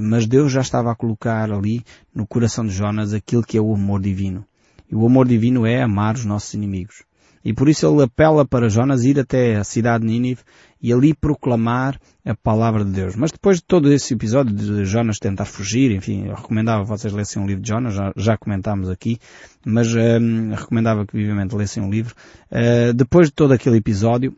Mas 0.00 0.26
Deus 0.26 0.52
já 0.52 0.60
estava 0.60 0.90
a 0.90 0.96
colocar 0.96 1.50
ali 1.50 1.82
no 2.14 2.26
coração 2.26 2.66
de 2.66 2.72
Jonas 2.72 3.12
aquilo 3.12 3.42
que 3.42 3.56
é 3.56 3.60
o 3.60 3.74
amor 3.74 4.00
divino. 4.00 4.44
E 4.90 4.94
o 4.94 5.04
amor 5.04 5.26
divino 5.26 5.66
é 5.66 5.82
amar 5.82 6.14
os 6.14 6.24
nossos 6.24 6.54
inimigos. 6.54 7.02
E 7.46 7.52
por 7.52 7.68
isso 7.68 7.86
ele 7.86 8.02
apela 8.02 8.44
para 8.44 8.68
Jonas 8.68 9.04
ir 9.04 9.20
até 9.20 9.54
a 9.54 9.62
cidade 9.62 10.04
de 10.04 10.10
Nínive 10.10 10.40
e 10.82 10.92
ali 10.92 11.14
proclamar 11.14 11.96
a 12.24 12.34
palavra 12.34 12.84
de 12.84 12.90
Deus. 12.90 13.14
Mas 13.14 13.30
depois 13.30 13.58
de 13.58 13.64
todo 13.64 13.92
esse 13.92 14.14
episódio 14.14 14.52
de 14.52 14.84
Jonas 14.84 15.20
tentar 15.20 15.44
fugir, 15.44 15.92
enfim, 15.92 16.26
eu 16.26 16.34
recomendava 16.34 16.82
que 16.82 16.88
vocês 16.88 17.12
lessem 17.12 17.40
um 17.40 17.46
livro 17.46 17.62
de 17.62 17.68
Jonas, 17.68 17.94
já, 17.94 18.12
já 18.16 18.36
comentámos 18.36 18.90
aqui, 18.90 19.20
mas 19.64 19.94
hum, 19.94 20.54
recomendava 20.56 21.06
que 21.06 21.16
vivamente 21.16 21.54
lessem 21.54 21.80
um 21.80 21.88
livro. 21.88 22.16
Uh, 22.50 22.92
depois 22.92 23.28
de 23.28 23.34
todo 23.34 23.52
aquele 23.52 23.76
episódio, 23.76 24.36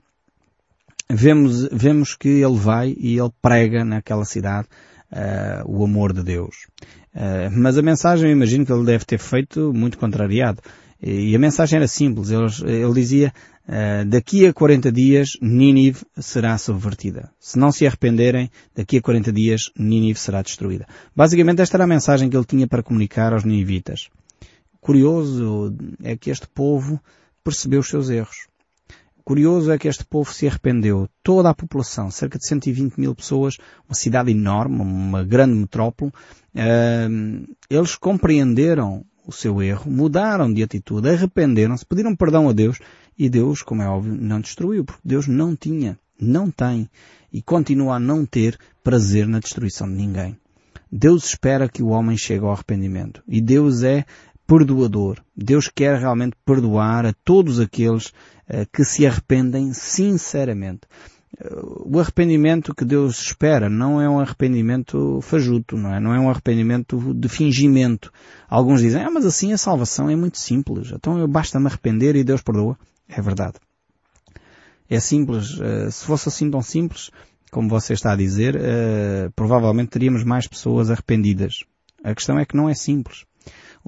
vemos, 1.11 1.67
vemos 1.73 2.15
que 2.15 2.29
ele 2.29 2.59
vai 2.59 2.95
e 2.95 3.19
ele 3.19 3.33
prega 3.41 3.87
naquela 3.87 4.27
cidade 4.27 4.69
uh, 5.11 5.65
o 5.67 5.83
amor 5.83 6.13
de 6.13 6.23
Deus. 6.23 6.67
Uh, 7.15 7.51
mas 7.57 7.79
a 7.79 7.83
mensagem 7.83 8.29
eu 8.29 8.37
imagino 8.37 8.67
que 8.67 8.73
ele 8.73 8.85
deve 8.85 9.07
ter 9.07 9.19
feito 9.19 9.73
muito 9.73 9.97
contrariado. 9.97 10.61
E 11.01 11.35
a 11.35 11.39
mensagem 11.39 11.77
era 11.77 11.87
simples. 11.87 12.31
Ele, 12.31 12.83
ele 12.83 12.93
dizia, 12.95 13.33
uh, 13.69 14.05
daqui 14.07 14.47
a 14.47 14.53
40 14.53 14.91
dias 14.91 15.37
Nínive 15.41 16.05
será 16.19 16.59
subvertida. 16.59 17.31
Se 17.39 17.59
não 17.59 17.71
se 17.71 17.87
arrependerem, 17.87 18.51
daqui 18.75 18.99
a 18.99 19.03
40 19.03 19.33
dias 19.33 19.71
Nínive 19.79 20.19
será 20.19 20.43
destruída. 20.43 20.87
Basicamente 21.15 21.63
esta 21.63 21.77
era 21.77 21.85
a 21.85 21.89
mensagem 21.89 22.29
que 22.29 22.37
ele 22.37 22.45
tinha 22.45 22.67
para 22.67 22.83
comunicar 22.83 23.33
aos 23.33 23.45
ninivitas. 23.45 24.09
Curioso 24.81 25.75
é 26.03 26.17
que 26.17 26.31
este 26.31 26.49
povo 26.49 27.01
percebeu 27.45 27.81
os 27.81 27.89
seus 27.89 28.11
erros. 28.11 28.49
Curioso 29.23 29.71
é 29.71 29.79
que 29.79 29.87
este 29.87 30.05
povo 30.05 30.33
se 30.33 30.49
arrependeu. 30.49 31.07
Toda 31.23 31.51
a 31.51 31.55
população, 31.55 32.11
cerca 32.11 32.39
de 32.39 32.47
120 32.47 32.99
mil 32.99 33.15
pessoas, 33.15 33.59
uma 33.87 33.95
cidade 33.95 34.31
enorme, 34.31 34.81
uma 34.81 35.23
grande 35.23 35.55
metrópole, 35.55 36.11
uh, 36.11 37.55
eles 37.69 37.95
compreenderam 37.95 39.05
o 39.29 39.33
seu 39.33 39.63
erro, 39.63 39.91
mudaram 39.91 40.51
de 40.51 40.63
atitude, 40.63 41.11
arrependeram-se, 41.11 41.85
pediram 41.85 42.17
perdão 42.17 42.49
a 42.49 42.53
Deus 42.55 42.79
e 43.19 43.29
Deus, 43.29 43.61
como 43.61 43.83
é 43.83 43.87
óbvio, 43.87 44.17
não 44.19 44.41
destruiu, 44.41 44.87
porque 44.87 45.03
Deus 45.05 45.29
não 45.29 45.55
tinha, 45.55 45.99
não 46.19 46.51
tem 46.51 46.89
e 47.31 47.43
continua 47.43 47.97
a 47.97 48.01
não 48.01 48.25
ter 48.25 48.59
prazer 48.83 49.29
na 49.29 49.39
destruição 49.39 49.87
de 49.87 49.97
ninguém. 49.97 50.35
Deus 50.91 51.27
espera 51.27 51.69
que 51.69 51.83
o 51.83 51.89
homem 51.89 52.17
chegue 52.17 52.43
ao 52.43 52.53
arrependimento 52.53 53.23
e 53.29 53.39
Deus 53.39 53.83
é 53.83 54.07
perdoador. 54.47 55.23
Deus 55.37 55.69
quer 55.69 55.99
realmente 55.99 56.35
perdoar 56.47 57.05
a 57.05 57.13
todos 57.23 57.61
aqueles 57.61 58.07
uh, 58.07 58.67
que 58.73 58.83
se 58.83 59.07
arrependem 59.07 59.75
sinceramente. 59.75 60.81
O 61.85 62.01
arrependimento 62.01 62.75
que 62.75 62.85
Deus 62.85 63.21
espera 63.21 63.69
não 63.69 64.01
é 64.01 64.09
um 64.09 64.19
arrependimento 64.19 65.21
fajuto, 65.23 65.77
não 65.77 65.95
é? 65.95 66.01
Não 66.01 66.15
é 66.15 66.19
um 66.19 66.31
arrependimento 66.31 67.15
de 67.15 67.29
fingimento. 67.29 68.11
Alguns 68.49 68.81
dizem, 68.81 69.03
ah, 69.03 69.11
mas 69.11 69.27
assim 69.27 69.53
a 69.53 69.59
salvação 69.59 70.09
é 70.09 70.17
muito 70.17 70.39
simples. 70.39 70.91
Então 70.93 71.19
eu 71.19 71.29
basta 71.29 71.61
me 71.61 71.67
arrepender 71.67 72.17
e 72.17 72.25
Deus 72.25 72.43
perdoa. 72.43 72.79
É 73.09 73.21
verdade. 73.21 73.55
É 74.89 74.99
simples. 74.99 75.59
Uh, 75.59 75.91
se 75.91 76.05
fosse 76.05 76.29
assim 76.29 76.51
tão 76.51 76.63
simples, 76.63 77.11
como 77.51 77.69
você 77.69 77.93
está 77.93 78.13
a 78.13 78.17
dizer, 78.17 78.59
provavelmente 79.35 79.89
teríamos 79.89 80.23
mais 80.25 80.47
pessoas 80.47 80.91
arrependidas. 80.91 81.65
A 82.05 82.15
questão 82.15 82.39
é 82.39 82.45
que 82.45 82.57
não 82.57 82.69
é 82.69 82.75
simples 82.75 83.25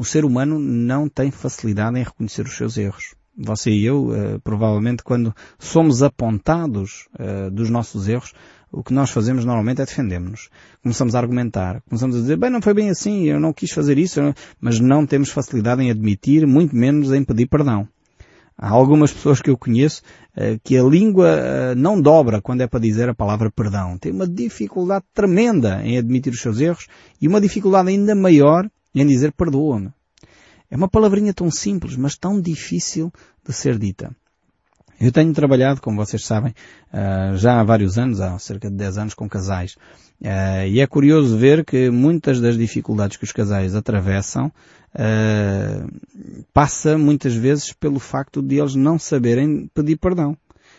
o 0.01 0.05
ser 0.05 0.25
humano 0.25 0.59
não 0.59 1.11
tem 1.11 1.31
facilidade 1.31 1.99
em 1.99 2.03
reconhecer 2.03 2.47
os 2.47 2.57
seus 2.57 2.79
erros. 2.79 3.15
Você 3.43 3.71
e 3.71 3.87
eu, 3.87 4.09
uh, 4.09 4.41
provavelmente, 4.45 5.03
quando 5.03 5.35
somos 5.59 6.03
apontados 6.03 7.09
uh, 7.19 7.51
dos 7.51 7.71
nossos 7.71 8.07
erros, 8.07 8.35
o 8.71 8.85
que 8.85 8.93
nós 8.93 9.11
fazemos 9.11 9.47
normalmente 9.47 9.81
é 9.81 9.87
defendermos-nos. 9.87 10.51
Começamos 10.83 11.15
a 11.15 11.19
argumentar, 11.19 11.81
começamos 11.89 12.17
a 12.17 12.21
dizer, 12.21 12.37
bem, 12.37 12.51
não 12.51 12.61
foi 12.61 12.75
bem 12.75 12.91
assim, 12.91 13.25
eu 13.25 13.41
não 13.41 13.53
quis 13.53 13.71
fazer 13.73 13.97
isso, 13.97 14.21
mas 14.61 14.79
não 14.79 15.07
temos 15.07 15.31
facilidade 15.31 15.83
em 15.83 15.91
admitir, 15.91 16.47
muito 16.47 16.77
menos 16.77 17.13
em 17.13 17.25
pedir 17.25 17.47
perdão. 17.47 17.89
Há 18.59 18.69
algumas 18.69 19.11
pessoas 19.11 19.41
que 19.41 19.49
eu 19.49 19.57
conheço 19.57 20.03
uh, 20.37 20.61
que 20.63 20.77
a 20.77 20.83
língua 20.83 21.75
não 21.75 21.99
dobra 21.99 22.43
quando 22.43 22.61
é 22.61 22.67
para 22.67 22.79
dizer 22.79 23.09
a 23.09 23.15
palavra 23.15 23.51
perdão. 23.51 23.97
Tem 23.97 24.13
uma 24.13 24.29
dificuldade 24.29 25.07
tremenda 25.15 25.81
em 25.83 25.97
admitir 25.97 26.35
os 26.35 26.43
seus 26.43 26.61
erros 26.61 26.89
e 27.19 27.27
uma 27.27 27.41
dificuldade 27.41 27.89
ainda 27.89 28.15
maior 28.15 28.69
em 28.95 29.07
dizer 29.07 29.33
perdoa-me. 29.33 29.91
É 30.71 30.77
uma 30.77 30.89
palavrinha 30.89 31.35
tão 31.35 31.51
simples, 31.51 31.97
mas 31.97 32.17
tão 32.17 32.41
difícil 32.41 33.13
de 33.45 33.53
ser 33.53 33.79
dita. 33.79 34.15
Eu 35.01 35.11
tenho 35.11 35.33
trabalhado, 35.33 35.81
como 35.81 35.97
vocês 35.97 36.27
sabem, 36.27 36.55
uh, 36.93 37.35
já 37.37 37.59
há 37.59 37.65
vários 37.65 37.97
anos, 37.97 38.21
há 38.21 38.39
cerca 38.39 38.71
de 38.71 38.77
10 38.77 38.99
anos, 38.99 39.15
com 39.15 39.27
casais. 39.27 39.75
Uh, 40.21 40.69
e 40.69 40.79
é 40.79 40.87
curioso 40.87 41.39
ver 41.39 41.65
que 41.65 41.89
muitas 41.89 42.39
das 42.39 42.59
dificuldades 42.59 43.17
que 43.17 43.25
os 43.25 43.33
casais 43.33 43.75
atravessam 43.75 44.53
uh, 44.95 46.43
passa 46.53 46.99
muitas 46.99 47.35
vezes 47.35 47.73
pelo 47.73 47.99
facto 47.99 48.43
de 48.43 48.59
eles 48.61 48.75
não 48.75 48.99
saberem 48.99 49.71
pedir 49.75 49.97
perdão. 49.97 50.37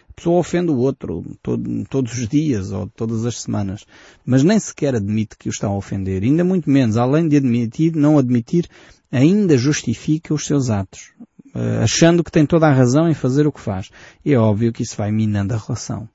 A 0.07 0.13
pessoa 0.13 0.39
ofende 0.39 0.69
o 0.71 0.77
outro 0.77 1.25
todo, 1.41 1.83
todos 1.89 2.13
os 2.13 2.27
dias 2.27 2.71
ou 2.71 2.86
todas 2.95 3.25
as 3.25 3.41
semanas, 3.41 3.86
mas 4.24 4.43
nem 4.43 4.60
sequer 4.60 4.93
admite 4.93 5.36
que 5.36 5.48
o 5.48 5.50
está 5.50 5.65
a 5.65 5.74
ofender. 5.74 6.21
Ainda 6.21 6.43
muito 6.43 6.69
menos, 6.69 6.95
além 6.95 7.27
de 7.27 7.38
admitir, 7.38 7.95
não 7.95 8.19
admitir, 8.19 8.67
ainda 9.12 9.58
justifica 9.58 10.34
os 10.34 10.46
seus 10.46 10.70
atos, 10.70 11.12
eh, 11.53 11.80
achando 11.84 12.24
que 12.24 12.32
tem 12.32 12.46
toda 12.46 12.68
a 12.68 12.74
razão 12.74 13.10
em 13.10 13.13
fazer 13.13 13.46
o 13.46 13.51
que 13.51 13.60
faz. 13.60 13.89
E 14.24 14.34
é 14.34 14.38
óbvio 14.38 14.72
que 14.72 14.84
isso 14.84 14.96
vai 14.96 15.12
minando 15.12 15.53
a 15.53 15.58
relação. 15.58 16.08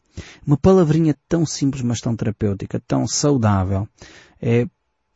Uma 0.47 0.57
palavrinha 0.57 1.15
tão 1.29 1.45
simples, 1.45 1.83
mas 1.83 2.01
tão 2.01 2.17
terapêutica, 2.17 2.81
tão 2.87 3.07
saudável, 3.07 3.87
é 4.41 4.67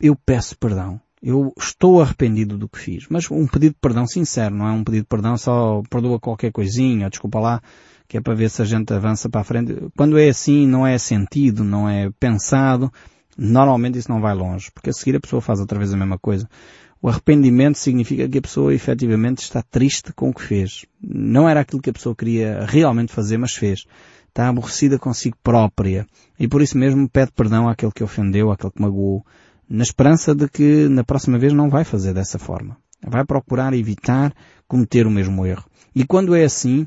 eu 0.01 0.17
peço 0.17 0.57
perdão. 0.59 1.01
Eu 1.23 1.53
estou 1.59 2.01
arrependido 2.01 2.57
do 2.57 2.69
que 2.69 2.79
fiz. 2.79 3.07
Mas 3.11 3.31
um 3.31 3.47
pedido 3.47 3.73
de 3.73 3.81
perdão 3.81 4.07
sincero, 4.07 4.55
não 4.55 4.67
é 4.67 4.73
um 4.73 4.83
pedido 4.83 5.03
de 5.03 5.09
perdão 5.09 5.37
só 5.37 5.83
perdoa 5.91 6.19
qualquer 6.19 6.51
coisinha, 6.51 7.11
desculpa 7.11 7.39
lá, 7.39 7.63
que 8.09 8.17
é 8.17 8.21
para 8.21 8.35
ver 8.35 8.49
se 8.49 8.63
a 8.63 8.65
gente 8.65 8.93
avança 8.93 9.29
para 9.29 9.43
a 9.43 9.45
frente. 9.45 9.77
Quando 9.97 10.19
é 10.19 10.29
assim, 10.31 10.67
não 10.67 10.87
é 10.87 10.97
sentido, 10.97 11.63
não 11.63 11.89
é 11.89 12.11
pensado, 12.19 12.91
normalmente 13.37 13.99
isso 13.99 14.11
não 14.11 14.21
vai 14.21 14.35
longe, 14.35 14.71
porque 14.73 14.89
a 14.89 14.93
seguir 14.93 15.17
a 15.17 15.21
pessoa 15.21 15.43
faz 15.43 15.61
outra 15.61 15.79
vez 15.79 15.93
a 15.93 15.97
mesma 15.97 16.19
coisa. 16.19 16.49
O 17.03 17.09
arrependimento 17.09 17.79
significa 17.79 18.29
que 18.29 18.39
a 18.39 18.43
pessoa 18.43 18.75
efetivamente 18.75 19.39
está 19.39 19.63
triste 19.63 20.13
com 20.13 20.29
o 20.29 20.35
que 20.35 20.43
fez. 20.43 20.85
Não 21.03 21.49
era 21.49 21.61
aquilo 21.61 21.81
que 21.81 21.89
a 21.89 21.93
pessoa 21.93 22.15
queria 22.15 22.65
realmente 22.67 23.13
fazer, 23.13 23.39
mas 23.39 23.55
fez. 23.55 23.87
Está 24.29 24.49
aborrecida 24.49 24.99
consigo 24.99 25.37
própria. 25.43 26.07
E 26.39 26.47
por 26.47 26.61
isso 26.61 26.77
mesmo 26.77 27.09
pede 27.09 27.33
perdão 27.33 27.69
àquele 27.69 27.93
que 27.93 28.05
ofendeu, 28.05 28.51
àquele 28.51 28.73
que 28.73 28.83
magoou, 28.83 29.25
na 29.69 29.83
esperança 29.83 30.35
de 30.35 30.49
que 30.49 30.89
na 30.89 31.03
próxima 31.03 31.39
vez 31.39 31.53
não 31.55 31.71
vai 31.71 31.85
fazer 31.85 32.13
dessa 32.13 32.39
forma. 32.39 32.77
Vai 33.03 33.25
procurar 33.25 33.73
evitar 33.73 34.35
cometer 34.69 35.07
o 35.07 35.11
mesmo 35.11 35.47
erro. 35.47 35.65
E 35.95 36.05
quando 36.05 36.35
é 36.35 36.45
assim, 36.45 36.87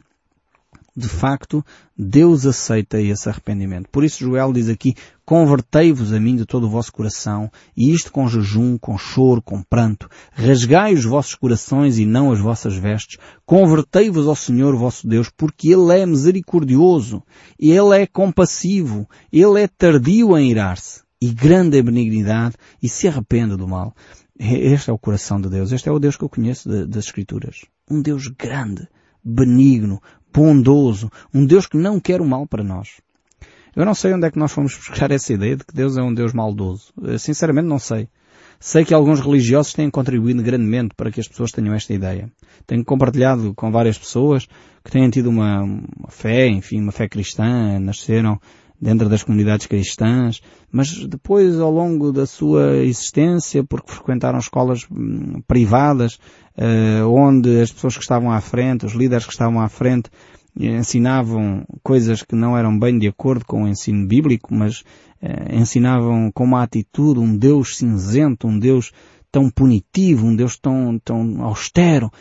de 0.96 1.08
facto, 1.08 1.66
Deus 1.98 2.46
aceita 2.46 3.02
esse 3.02 3.28
arrependimento. 3.28 3.90
Por 3.90 4.04
isso 4.04 4.24
Joel 4.24 4.54
diz 4.54 4.70
aqui, 4.70 4.94
convertei-vos 5.26 6.14
a 6.14 6.20
mim 6.20 6.36
de 6.36 6.46
todo 6.46 6.68
o 6.68 6.70
vosso 6.70 6.92
coração, 6.94 7.52
e 7.76 7.92
isto 7.92 8.12
com 8.12 8.28
jejum, 8.28 8.78
com 8.78 8.98
choro, 8.98 9.42
com 9.42 9.64
pranto. 9.64 10.08
Rasgai 10.34 10.94
os 10.94 11.04
vossos 11.04 11.34
corações 11.34 11.98
e 11.98 12.06
não 12.06 12.32
as 12.32 12.40
vossas 12.40 12.76
vestes. 12.76 13.18
Convertei-vos 13.46 14.28
ao 14.28 14.36
Senhor 14.36 14.76
vosso 14.76 15.08
Deus, 15.08 15.30
porque 15.36 15.70
Ele 15.70 16.00
é 16.00 16.06
misericordioso, 16.06 17.24
Ele 17.60 18.00
é 18.00 18.06
compassivo, 18.06 19.10
Ele 19.32 19.62
é 19.62 19.68
tardio 19.68 20.38
em 20.38 20.52
irar-se, 20.52 21.02
e 21.20 21.32
grande 21.34 21.80
em 21.80 21.84
benignidade, 21.84 22.56
e 22.82 22.88
se 22.88 23.08
arrepende 23.08 23.58
do 23.58 23.68
mal. 23.68 23.96
Este 24.38 24.90
é 24.90 24.94
o 24.94 25.00
coração 25.00 25.40
de 25.40 25.50
Deus. 25.50 25.72
Este 25.72 25.90
é 25.90 25.92
o 25.92 26.00
Deus 26.00 26.18
que 26.18 26.24
eu 26.24 26.30
conheço 26.30 26.68
das 26.88 27.06
Escrituras. 27.06 27.66
Um 27.90 28.02
Deus 28.02 28.28
grande, 28.28 28.88
benigno, 29.24 30.02
bondoso, 30.34 31.12
um 31.34 31.46
Deus 31.46 31.68
que 31.68 31.78
não 31.78 32.00
quer 32.00 32.22
o 32.22 32.26
mal 32.26 32.48
para 32.48 32.64
nós. 32.64 33.02
Eu 33.76 33.86
não 33.86 33.96
sei 33.96 34.14
onde 34.14 34.28
é 34.28 34.32
que 34.32 34.38
nós 34.38 34.52
fomos 34.52 34.76
buscar 34.76 35.12
essa 35.12 35.34
ideia 35.34 35.56
de 35.56 35.64
que 35.64 35.74
Deus 35.74 35.98
é 35.98 36.02
um 36.02 36.14
Deus 36.14 36.34
maldoso. 36.34 36.94
Sinceramente 37.18 37.68
não 37.68 37.80
sei. 37.80 38.08
Sei 38.60 38.86
que 38.86 38.94
alguns 38.94 39.20
religiosos 39.20 39.74
têm 39.74 39.90
contribuído 39.90 40.42
grandemente 40.42 40.94
para 40.96 41.12
que 41.12 41.20
as 41.20 41.28
pessoas 41.28 41.52
tenham 41.52 41.74
esta 41.74 41.94
ideia. 41.94 42.32
Tenho 42.66 42.86
compartilhado 42.86 43.54
com 43.54 43.72
várias 43.72 43.98
pessoas 43.98 44.48
que 44.84 44.92
têm 44.92 45.10
tido 45.10 45.30
uma, 45.30 45.64
uma 45.64 46.10
fé, 46.10 46.48
enfim, 46.48 46.80
uma 46.80 46.92
fé 46.92 47.10
cristã, 47.10 47.80
nasceram 47.80 48.40
dentro 48.84 49.08
das 49.08 49.24
comunidades 49.24 49.66
cristãs, 49.66 50.42
mas 50.70 51.08
depois 51.08 51.58
ao 51.58 51.72
longo 51.72 52.12
da 52.12 52.26
sua 52.26 52.76
existência, 52.78 53.64
porque 53.64 53.92
frequentaram 53.92 54.38
escolas 54.38 54.86
hum, 54.92 55.42
privadas, 55.48 56.20
uh, 56.58 57.08
onde 57.08 57.62
as 57.62 57.72
pessoas 57.72 57.96
que 57.96 58.04
estavam 58.04 58.30
à 58.30 58.42
frente, 58.42 58.86
os 58.86 58.94
líderes 58.94 59.26
que 59.26 59.32
estavam 59.32 59.62
à 59.62 59.70
frente, 59.70 60.10
ensinavam 60.60 61.66
coisas 61.82 62.22
que 62.22 62.36
não 62.36 62.58
eram 62.58 62.78
bem 62.78 63.00
de 63.00 63.08
acordo 63.08 63.46
com 63.46 63.64
o 63.64 63.68
ensino 63.68 64.06
bíblico, 64.06 64.54
mas 64.54 64.82
uh, 65.22 65.56
ensinavam 65.56 66.30
com 66.34 66.44
uma 66.44 66.62
atitude 66.62 67.22
um 67.22 67.38
Deus 67.38 67.78
cinzento, 67.78 68.48
um 68.48 68.60
Deus 68.60 68.92
tão 69.32 69.50
punitivo, 69.50 70.28
um 70.28 70.36
Deus 70.36 70.58
tão, 70.58 71.00
tão 71.00 71.42
austero, 71.42 72.12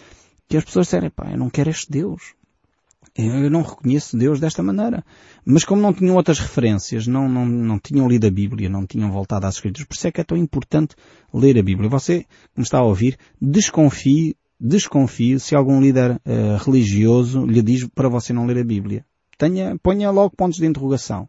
que 0.49 0.57
as 0.57 0.65
pessoas 0.65 0.87
disseram, 0.87 1.11
pá, 1.11 1.29
eu 1.33 1.39
não 1.39 1.51
quero 1.51 1.71
este 1.71 1.91
Deus. 1.91 2.35
Eu 3.15 3.51
não 3.51 3.61
reconheço 3.61 4.17
Deus 4.17 4.41
desta 4.41 4.63
maneira. 4.63 5.05
Mas 5.45 5.65
como 5.65 5.83
não 5.83 5.93
tinham 5.93 6.17
outras 6.17 6.39
referências, 6.39 7.07
não, 7.07 7.29
não, 7.29 7.45
não 7.45 7.79
tinham 7.79 8.09
lido 8.09 8.27
a 8.27 8.31
Bíblia, 8.31 8.71
não 8.71 8.87
tinham 8.87 9.11
voltado 9.11 9.47
às 9.47 9.57
Escrituras, 9.57 9.87
por 9.87 9.95
isso 9.95 10.07
é 10.07 10.13
que 10.13 10.21
é 10.21 10.25
tão 10.25 10.37
importante 10.37 10.95
ler 11.33 11.59
a 11.59 11.63
Bíblia. 11.63 11.91
Você, 11.91 12.25
me 12.57 12.63
está 12.63 12.79
a 12.79 12.85
ouvir, 12.85 13.19
desconfie, 13.41 14.35
desconfie 14.59 15.39
se 15.39 15.55
algum 15.55 15.81
líder 15.81 16.13
uh, 16.13 16.57
religioso 16.65 17.45
lhe 17.45 17.63
diz 17.63 17.87
para 17.95 18.09
você 18.09 18.33
não 18.33 18.47
ler 18.47 18.59
a 18.59 18.65
Bíblia. 18.65 19.05
Tenha, 19.37 19.77
ponha 19.83 20.11
logo 20.11 20.35
pontos 20.35 20.59
de 20.59 20.67
interrogação. 20.67 21.29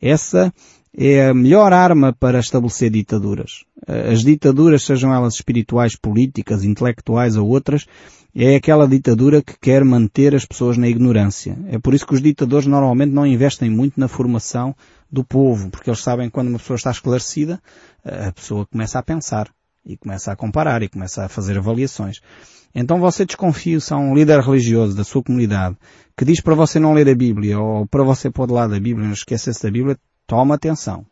Essa 0.00 0.52
é 0.96 1.28
a 1.28 1.34
melhor 1.34 1.72
arma 1.72 2.12
para 2.12 2.38
estabelecer 2.38 2.90
ditaduras. 2.90 3.64
Eh, 3.86 4.12
as 4.12 4.22
ditaduras, 4.22 4.84
sejam 4.84 5.12
elas 5.14 5.34
espirituais, 5.34 5.96
políticas, 5.96 6.64
intelectuais 6.64 7.36
ou 7.36 7.48
outras, 7.48 7.86
é 8.34 8.56
aquela 8.56 8.86
ditadura 8.86 9.42
que 9.42 9.58
quer 9.58 9.84
manter 9.84 10.34
as 10.34 10.44
pessoas 10.44 10.76
na 10.76 10.88
ignorância. 10.88 11.58
É 11.68 11.78
por 11.78 11.94
isso 11.94 12.06
que 12.06 12.14
os 12.14 12.22
ditadores 12.22 12.66
normalmente 12.66 13.12
não 13.12 13.26
investem 13.26 13.70
muito 13.70 13.98
na 13.98 14.08
formação 14.08 14.74
do 15.10 15.24
povo, 15.24 15.70
porque 15.70 15.90
eles 15.90 16.00
sabem 16.00 16.26
que 16.26 16.32
quando 16.32 16.48
uma 16.48 16.58
pessoa 16.58 16.76
está 16.76 16.90
esclarecida, 16.90 17.60
a 18.04 18.30
pessoa 18.32 18.66
começa 18.66 18.98
a 18.98 19.02
pensar 19.02 19.48
e 19.84 19.96
começa 19.96 20.30
a 20.30 20.36
comparar 20.36 20.82
e 20.82 20.88
começa 20.88 21.24
a 21.24 21.28
fazer 21.28 21.56
avaliações. 21.56 22.20
Então 22.74 23.00
você 23.00 23.24
desconfia 23.24 23.80
se 23.80 23.92
há 23.92 23.96
um 23.96 24.14
líder 24.14 24.40
religioso 24.40 24.94
da 24.94 25.02
sua 25.02 25.22
comunidade 25.22 25.76
que 26.16 26.24
diz 26.24 26.40
para 26.40 26.54
você 26.54 26.78
não 26.78 26.92
ler 26.92 27.08
a 27.08 27.14
Bíblia 27.14 27.58
ou 27.58 27.86
para 27.86 28.04
você 28.04 28.30
pôr 28.30 28.46
de 28.46 28.52
lado 28.52 28.74
a 28.74 28.80
Bíblia 28.80 29.06
não 29.06 29.14
esquecer-se 29.14 29.62
da 29.62 29.70
Bíblia, 29.70 29.96
toma 30.28 30.54
atenção. 30.54 31.04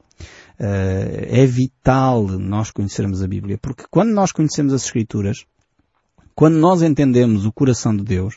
Uh, 0.61 1.27
é 1.29 1.45
vital 1.45 2.23
nós 2.27 2.71
conhecermos 2.71 3.23
a 3.23 3.27
Bíblia, 3.27 3.59
porque 3.61 3.85
quando 3.91 4.11
nós 4.11 4.31
conhecemos 4.31 4.73
as 4.73 4.85
Escrituras, 4.85 5.45
quando 6.35 6.57
nós 6.57 6.83
entendemos 6.83 7.45
o 7.45 7.53
coração 7.53 7.97
de 7.97 8.05
Deus, 8.05 8.37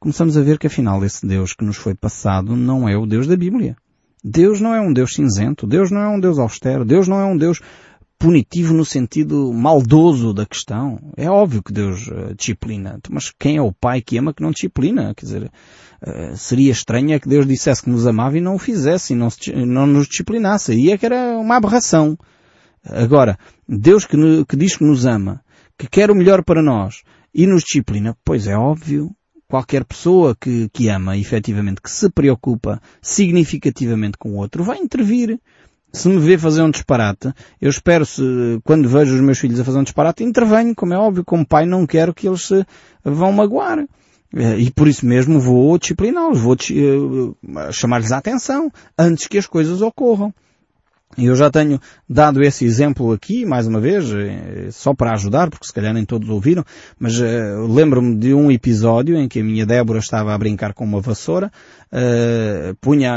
começamos 0.00 0.36
a 0.36 0.42
ver 0.42 0.58
que 0.58 0.66
afinal 0.66 1.04
esse 1.04 1.26
Deus 1.26 1.52
que 1.54 1.64
nos 1.64 1.76
foi 1.76 1.94
passado 1.94 2.56
não 2.56 2.88
é 2.88 2.96
o 2.96 3.06
Deus 3.06 3.26
da 3.26 3.36
Bíblia. 3.36 3.76
Deus 4.22 4.60
não 4.60 4.74
é 4.74 4.80
um 4.80 4.92
Deus 4.92 5.14
cinzento, 5.14 5.66
Deus 5.66 5.90
não 5.90 6.00
é 6.00 6.08
um 6.08 6.18
Deus 6.18 6.38
austero, 6.38 6.84
Deus 6.84 7.06
não 7.06 7.20
é 7.20 7.24
um 7.26 7.36
Deus 7.36 7.60
punitivo 8.24 8.72
no 8.72 8.86
sentido 8.86 9.52
maldoso 9.52 10.32
da 10.32 10.46
questão. 10.46 10.98
É 11.14 11.28
óbvio 11.28 11.62
que 11.62 11.70
Deus 11.70 12.06
uh, 12.06 12.34
disciplina, 12.34 12.98
mas 13.10 13.30
quem 13.38 13.58
é 13.58 13.60
o 13.60 13.70
pai 13.70 14.00
que 14.00 14.16
ama 14.16 14.32
que 14.32 14.42
não 14.42 14.50
disciplina? 14.50 15.14
Quer 15.14 15.26
dizer, 15.26 15.42
uh, 15.44 16.34
seria 16.34 16.72
estranho 16.72 17.12
é 17.12 17.18
que 17.18 17.28
Deus 17.28 17.46
dissesse 17.46 17.82
que 17.82 17.90
nos 17.90 18.06
amava 18.06 18.38
e 18.38 18.40
não 18.40 18.54
o 18.54 18.58
fizesse 18.58 19.12
e 19.12 19.16
não, 19.16 19.86
nos 19.86 20.08
disciplinasse. 20.08 20.72
E 20.72 20.90
é 20.90 20.96
que 20.96 21.04
era 21.04 21.36
uma 21.36 21.56
aberração. 21.56 22.16
Agora, 22.82 23.38
Deus 23.68 24.06
que, 24.06 24.16
que 24.48 24.56
diz 24.56 24.74
que 24.74 24.84
nos 24.84 25.04
ama, 25.04 25.42
que 25.76 25.86
quer 25.86 26.10
o 26.10 26.14
melhor 26.14 26.42
para 26.42 26.62
nós, 26.62 27.02
e 27.34 27.46
nos 27.46 27.62
disciplina, 27.62 28.16
pois 28.24 28.46
é 28.46 28.56
óbvio, 28.56 29.10
qualquer 29.46 29.84
pessoa 29.84 30.34
que, 30.34 30.70
que 30.72 30.88
ama 30.88 31.14
efetivamente, 31.18 31.82
que 31.82 31.90
se 31.90 32.08
preocupa 32.08 32.80
significativamente 33.02 34.16
com 34.16 34.30
o 34.30 34.36
outro, 34.36 34.64
vai 34.64 34.78
intervir. 34.78 35.38
Se 35.94 36.08
me 36.08 36.18
vê 36.18 36.36
fazer 36.36 36.60
um 36.60 36.70
disparate, 36.72 37.32
eu 37.60 37.70
espero 37.70 38.04
se, 38.04 38.20
quando 38.64 38.88
vejo 38.88 39.14
os 39.14 39.20
meus 39.20 39.38
filhos 39.38 39.60
a 39.60 39.64
fazer 39.64 39.78
um 39.78 39.84
disparate, 39.84 40.24
intervenho, 40.24 40.74
como 40.74 40.92
é 40.92 40.98
óbvio, 40.98 41.24
como 41.24 41.46
pai 41.46 41.66
não 41.66 41.86
quero 41.86 42.12
que 42.12 42.26
eles 42.26 42.42
se 42.42 42.66
vão 43.04 43.30
magoar. 43.30 43.78
Eh, 44.34 44.58
e 44.58 44.70
por 44.72 44.88
isso 44.88 45.06
mesmo 45.06 45.38
vou 45.38 45.78
discipliná-los, 45.78 46.40
vou 46.40 46.54
uh, 46.54 47.72
chamar-lhes 47.72 48.10
a 48.10 48.18
atenção 48.18 48.72
antes 48.98 49.28
que 49.28 49.38
as 49.38 49.46
coisas 49.46 49.80
ocorram. 49.82 50.34
E 51.16 51.26
eu 51.26 51.36
já 51.36 51.50
tenho 51.50 51.80
dado 52.08 52.42
esse 52.42 52.64
exemplo 52.64 53.12
aqui, 53.12 53.46
mais 53.46 53.66
uma 53.66 53.80
vez, 53.80 54.10
eh, 54.12 54.68
só 54.70 54.92
para 54.92 55.12
ajudar, 55.12 55.48
porque 55.48 55.66
se 55.66 55.72
calhar 55.72 55.94
nem 55.94 56.04
todos 56.04 56.28
ouviram, 56.28 56.64
mas 56.98 57.18
uh, 57.20 57.66
lembro-me 57.68 58.16
de 58.16 58.34
um 58.34 58.50
episódio 58.50 59.16
em 59.16 59.28
que 59.28 59.40
a 59.40 59.44
minha 59.44 59.64
Débora 59.64 59.98
estava 59.98 60.34
a 60.34 60.38
brincar 60.38 60.74
com 60.74 60.84
uma 60.84 61.00
vassoura, 61.00 61.50
uh, 61.92 62.74
punha 62.80 63.12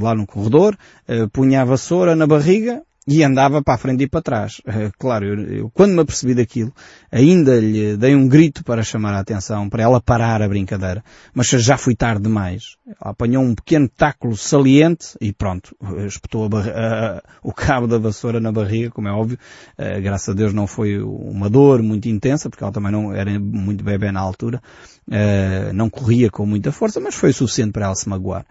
lá 0.00 0.14
no 0.14 0.26
corredor, 0.26 0.76
uh, 1.08 1.28
punha 1.30 1.62
a 1.62 1.64
vassoura 1.64 2.14
na 2.14 2.26
barriga 2.26 2.82
e 3.06 3.24
andava 3.24 3.62
para 3.62 3.74
a 3.74 3.78
frente 3.78 4.04
e 4.04 4.08
para 4.08 4.22
trás. 4.22 4.60
Eh, 4.66 4.90
claro, 4.98 5.24
eu, 5.24 5.40
eu, 5.52 5.70
quando 5.70 5.92
me 5.92 6.00
apercebi 6.00 6.34
daquilo, 6.34 6.72
ainda 7.10 7.58
lhe 7.58 7.96
dei 7.96 8.14
um 8.14 8.28
grito 8.28 8.62
para 8.62 8.82
chamar 8.82 9.14
a 9.14 9.20
atenção, 9.20 9.68
para 9.68 9.82
ela 9.82 10.00
parar 10.00 10.42
a 10.42 10.48
brincadeira. 10.48 11.02
Mas 11.34 11.48
já 11.48 11.76
fui 11.76 11.94
tarde 11.94 12.22
demais. 12.22 12.76
Ela 12.86 13.12
apanhou 13.12 13.42
um 13.42 13.54
pequeno 13.54 13.88
táculo 13.88 14.36
saliente 14.36 15.16
e 15.20 15.32
pronto, 15.32 15.74
espetou 16.06 16.48
a, 16.54 17.22
o 17.42 17.52
cabo 17.52 17.86
da 17.86 17.98
vassoura 17.98 18.38
na 18.38 18.52
barriga, 18.52 18.90
como 18.90 19.08
é 19.08 19.12
óbvio. 19.12 19.38
Uh, 19.78 20.00
graças 20.02 20.28
a 20.28 20.34
Deus 20.34 20.52
não 20.52 20.66
foi 20.66 20.98
uma 21.00 21.48
dor 21.48 21.82
muito 21.82 22.08
intensa, 22.08 22.50
porque 22.50 22.62
ela 22.62 22.72
também 22.72 22.92
não 22.92 23.14
era 23.14 23.38
muito 23.40 23.82
bebê 23.82 24.12
na 24.12 24.20
altura. 24.20 24.62
Não 25.74 25.90
corria 25.90 26.30
com 26.30 26.46
muita 26.46 26.70
força, 26.70 27.00
mas 27.00 27.16
foi 27.16 27.30
o 27.30 27.34
suficiente 27.34 27.72
para 27.72 27.86
ela 27.86 27.94
se 27.96 28.08
magoar. 28.08 28.46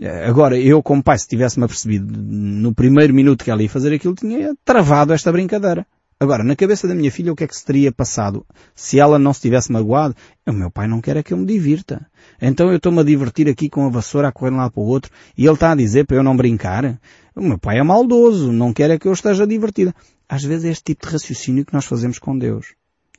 Eh, 0.00 0.26
agora, 0.26 0.58
eu 0.58 0.82
como 0.82 1.02
pai, 1.02 1.18
se 1.18 1.28
tivesse-me 1.28 1.64
apercebido 1.64 2.06
no 2.16 2.74
primeiro 2.74 3.14
minuto 3.14 3.44
que 3.44 3.50
ela 3.50 3.62
ia 3.62 3.68
fazer 3.68 3.94
aquilo, 3.94 4.14
tinha 4.14 4.54
travado 4.64 5.12
esta 5.12 5.32
brincadeira. 5.32 5.86
Agora, 6.18 6.44
na 6.44 6.54
cabeça 6.54 6.86
da 6.86 6.94
minha 6.94 7.10
filha, 7.10 7.32
o 7.32 7.36
que 7.36 7.42
é 7.42 7.48
que 7.48 7.56
se 7.56 7.64
teria 7.64 7.90
passado? 7.90 8.46
Se 8.76 9.00
ela 9.00 9.18
não 9.18 9.32
se 9.32 9.40
tivesse 9.40 9.72
magoado, 9.72 10.14
o 10.46 10.52
meu 10.52 10.70
pai 10.70 10.86
não 10.86 11.00
quer 11.00 11.16
é 11.16 11.22
que 11.22 11.32
eu 11.32 11.36
me 11.36 11.44
divirta. 11.44 12.06
Então 12.40 12.70
eu 12.70 12.76
estou-me 12.76 13.00
a 13.00 13.02
divertir 13.02 13.48
aqui 13.48 13.68
com 13.68 13.86
a 13.86 13.90
vassoura 13.90 14.28
a 14.28 14.32
correr 14.32 14.50
lado 14.50 14.70
para 14.70 14.80
o 14.80 14.86
outro 14.86 15.10
e 15.36 15.44
ele 15.44 15.54
está 15.54 15.72
a 15.72 15.74
dizer 15.74 16.06
para 16.06 16.16
eu 16.16 16.22
não 16.22 16.36
brincar. 16.36 17.00
O 17.34 17.42
meu 17.42 17.58
pai 17.58 17.78
é 17.78 17.82
maldoso, 17.82 18.52
não 18.52 18.72
quer 18.72 18.90
é 18.90 18.98
que 18.98 19.08
eu 19.08 19.12
esteja 19.12 19.44
divertida. 19.46 19.92
Às 20.28 20.44
vezes 20.44 20.64
é 20.64 20.70
este 20.70 20.84
tipo 20.84 21.04
de 21.04 21.12
raciocínio 21.12 21.66
que 21.66 21.72
nós 21.72 21.86
fazemos 21.86 22.20
com 22.20 22.38
Deus 22.38 22.66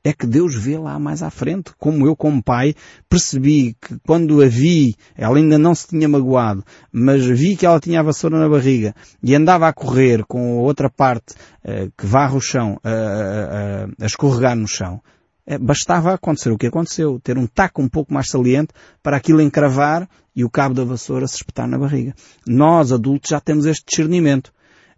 é 0.04 0.12
que 0.12 0.28
Deus 0.28 0.54
vê 0.56 0.78
lá 0.78 1.00
mais 1.00 1.24
à 1.24 1.30
frente. 1.30 1.72
Como 1.80 2.06
eu, 2.06 2.16
como 2.16 2.44
pai, 2.44 2.76
percebi 3.08 3.76
que 3.80 3.98
quando 4.06 4.42
a 4.42 4.48
vi, 4.48 4.96
ela 5.16 5.38
ainda 5.38 5.58
não 5.58 5.74
se 5.74 5.88
tinha 5.88 6.10
magoado, 6.10 6.64
mas 6.92 7.26
vi 7.26 7.56
que 7.56 7.66
ela 7.66 7.80
tinha 7.80 8.02
a 8.02 8.04
vassoura 8.04 8.38
na 8.38 8.50
barriga 8.50 8.94
e 9.22 9.34
andava 9.34 9.68
a 9.68 9.74
correr 9.74 10.26
com 10.26 10.60
a 10.60 10.62
outra 10.62 10.90
parte 10.90 11.34
uh, 11.64 11.92
que 11.98 12.06
varre 12.06 12.36
o 12.36 12.42
chão, 12.42 12.74
uh, 12.74 13.88
uh, 13.88 13.94
a 14.02 14.06
escorregar 14.06 14.56
no 14.56 14.68
chão. 14.68 15.02
É, 15.46 15.58
bastava 15.58 16.14
acontecer 16.14 16.52
o 16.52 16.58
que 16.58 16.68
aconteceu, 16.68 17.20
ter 17.22 17.38
um 17.38 17.46
taco 17.46 17.82
um 17.82 17.90
pouco 17.90 18.14
mais 18.14 18.30
saliente 18.30 18.74
para 19.02 19.18
aquilo 19.18 19.42
encravar 19.42 20.08
e 20.34 20.44
o 20.44 20.50
cabo 20.50 20.74
da 20.74 20.86
vassoura 20.86 21.28
se 21.28 21.36
espetar 21.36 21.68
na 21.68 21.78
barriga. 21.78 22.16
Nós, 22.48 22.94
adultos, 22.94 23.30
já 23.30 23.42
temos 23.42 23.66
este 23.66 23.84
discernimento. 23.86 24.54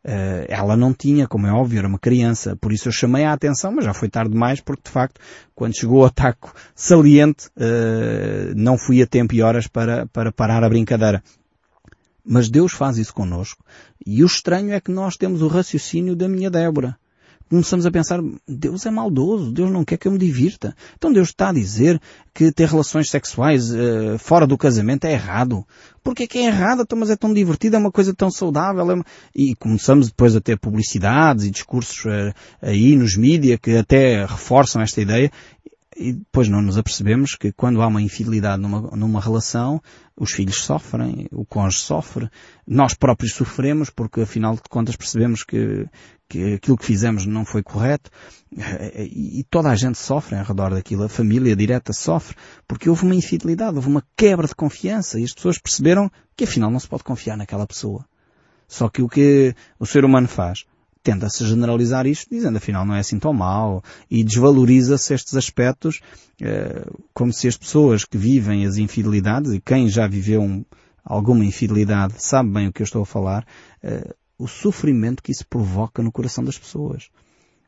Uh, 0.06 0.46
ela 0.48 0.78
não 0.78 0.94
tinha, 0.94 1.28
como 1.28 1.48
é 1.48 1.52
óbvio, 1.52 1.80
era 1.80 1.88
uma 1.88 1.98
criança, 1.98 2.56
por 2.56 2.72
isso 2.72 2.90
eu 2.90 2.92
chamei 2.92 3.24
a 3.24 3.34
atenção, 3.34 3.72
mas 3.72 3.86
já 3.86 3.94
foi 3.94 4.08
tarde 4.08 4.34
demais, 4.34 4.62
porque 4.62 4.84
de 4.86 4.92
facto, 4.92 5.20
quando 5.56 5.76
chegou 5.76 6.02
o 6.02 6.06
ataque 6.06 6.48
saliente, 6.76 7.48
uh, 7.58 8.54
não 8.56 8.78
fui 8.78 9.02
a 9.02 9.08
tempo 9.08 9.34
e 9.34 9.42
horas 9.42 9.66
para, 9.66 10.06
para 10.06 10.32
parar 10.32 10.64
a 10.64 10.70
brincadeira. 10.70 11.24
Mas 12.24 12.50
Deus 12.50 12.72
faz 12.72 13.00
isso 13.00 13.16
connosco. 13.16 13.64
E 14.06 14.22
o 14.22 14.28
estranho 14.28 14.74
é 14.74 14.80
que 14.80 14.92
nós 14.92 15.18
temos 15.18 15.42
o 15.42 15.48
raciocínio 15.48 16.16
da 16.16 16.28
minha 16.28 16.52
Débora. 16.52 16.96
Começamos 17.50 17.86
a 17.86 17.92
pensar, 17.92 18.20
Deus 18.48 18.86
é 18.86 18.92
maldoso, 18.92 19.52
Deus 19.52 19.72
não 19.72 19.86
quer 19.86 19.98
que 19.98 20.08
eu 20.08 20.12
me 20.12 20.18
divirta. 20.18 20.76
Então 20.96 21.12
Deus 21.12 21.30
está 21.30 21.50
a 21.50 21.54
dizer 21.54 22.00
que 22.34 22.52
ter 22.52 22.68
relações 22.68 23.10
sexuais 23.10 23.72
uh, 23.72 24.18
fora 24.18 24.48
do 24.48 24.58
casamento 24.58 25.06
é 25.06 25.14
errado. 25.14 25.66
Porque 26.04 26.24
é 26.24 26.28
que 26.28 26.38
é 26.38 26.46
errado? 26.46 26.82
Então, 26.82 26.98
mas 27.00 27.10
é 27.10 27.16
tão 27.16 27.34
divertido, 27.34 27.76
é 27.76 27.80
uma 27.80 27.92
coisa 27.92 28.14
tão 28.14 28.30
saudável. 28.30 28.92
É 28.92 28.94
uma... 28.94 29.06
E 29.36 29.56
começamos 29.56 30.08
depois 30.08 30.36
a 30.36 30.42
ter 30.42 30.58
publicidades 30.58 31.46
e 31.46 31.52
discursos 31.52 32.06
uh, 32.06 32.34
aí 32.62 32.96
nos 32.96 33.16
mídias 33.16 33.60
que 33.62 33.76
até 33.76 34.26
reforçam 34.26 34.82
esta 34.82 35.02
ideia 35.02 35.32
e 35.96 36.12
depois 36.12 36.50
não 36.50 36.62
nos 36.62 36.78
apercebemos 36.78 37.36
que 37.36 37.54
quando 37.54 37.82
há 37.82 37.88
uma 37.88 38.02
infidelidade 38.02 38.62
numa, 38.62 38.82
numa 38.96 39.22
relação, 39.22 39.82
os 40.16 40.32
filhos 40.32 40.58
sofrem, 40.58 41.28
o 41.32 41.46
cônjuge 41.46 41.80
sofre, 41.80 42.30
nós 42.68 42.94
próprios 42.94 43.34
sofremos 43.34 43.90
porque 43.90 44.22
afinal 44.22 44.56
de 44.56 44.62
contas 44.70 44.98
percebemos 44.98 45.44
que, 45.44 45.88
que 46.28 46.56
aquilo 46.56 46.78
que 46.78 46.86
fizemos 46.86 47.26
não 47.26 47.46
foi 47.46 47.64
correto 47.64 48.12
e, 48.52 49.40
e 49.40 49.44
toda 49.46 49.70
a 49.70 49.76
gente 49.76 49.98
sofre 49.98 50.38
ao 50.38 50.44
redor 50.44 50.72
daquilo, 50.72 51.04
a 51.04 51.10
família 51.10 51.56
direta 51.56 51.94
sofre 51.94 52.36
porque 52.68 52.90
houve 52.90 53.06
uma 53.06 53.16
infidelidade, 53.16 53.78
houve 53.78 53.88
uma 53.88 54.04
quebra 54.18 54.48
de 54.48 54.56
confiança 54.56 55.18
e 55.18 55.24
as 55.24 55.34
pessoas 55.34 55.58
perceberam 55.58 56.12
que 56.36 56.44
afinal 56.44 56.70
não 56.70 56.80
se 56.80 56.88
pode 56.90 57.04
confiar 57.04 57.38
naquela 57.38 57.66
pessoa. 57.66 58.06
Só 58.68 58.90
que 58.90 59.02
o 59.02 59.08
que 59.08 59.56
o 59.80 59.86
ser 59.86 60.04
humano 60.04 60.28
faz? 60.28 60.66
Tenta-se 61.06 61.46
generalizar 61.46 62.08
isto 62.08 62.28
dizendo 62.34 62.58
afinal 62.58 62.84
não 62.84 62.96
é 62.96 63.00
assim 63.00 63.20
tão 63.20 63.32
mal 63.32 63.84
e 64.10 64.24
desvaloriza-se 64.24 65.14
estes 65.14 65.36
aspectos 65.36 66.02
eh, 66.42 66.84
como 67.14 67.32
se 67.32 67.48
as 67.48 67.56
pessoas 67.56 68.04
que 68.04 68.18
vivem 68.18 68.66
as 68.66 68.78
infidelidades 68.78 69.54
e 69.54 69.62
quem 69.62 69.88
já 69.88 70.08
viveu 70.08 70.42
um, 70.42 70.66
alguma 71.04 71.46
infidelidade 71.46 72.16
sabe 72.18 72.50
bem 72.50 72.68
o 72.68 72.74
que 72.74 72.82
eu 72.82 72.86
estou 72.86 73.04
a 73.04 73.06
falar 73.06 73.46
eh, 73.84 74.16
o 74.38 74.48
sofrimento 74.48 75.22
que 75.22 75.32
isso 75.32 75.46
provoca 75.48 76.02
no 76.02 76.12
coração 76.12 76.44
das 76.44 76.58
pessoas. 76.58 77.10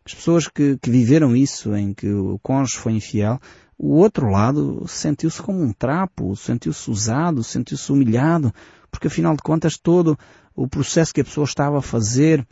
As 0.04 0.14
pessoas 0.14 0.48
que, 0.48 0.78
que 0.78 0.90
viveram 0.90 1.36
isso, 1.36 1.76
em 1.76 1.94
que 1.94 2.10
o 2.10 2.40
cônjuge 2.40 2.78
foi 2.78 2.94
infiel, 2.94 3.40
o 3.78 3.96
outro 3.96 4.30
lado 4.30 4.86
sentiu-se 4.88 5.42
como 5.42 5.62
um 5.62 5.72
trapo, 5.72 6.36
sentiu-se 6.36 6.90
usado, 6.90 7.44
sentiu-se 7.44 7.92
humilhado, 7.92 8.54
porque 8.90 9.08
afinal 9.08 9.36
de 9.36 9.44
contas 9.44 9.78
todo 9.78 10.18
o 10.56 10.68
processo 10.68 11.14
que 11.14 11.22
a 11.22 11.24
pessoa 11.24 11.46
estava 11.46 11.78
a 11.78 11.82
fazer 11.82 12.46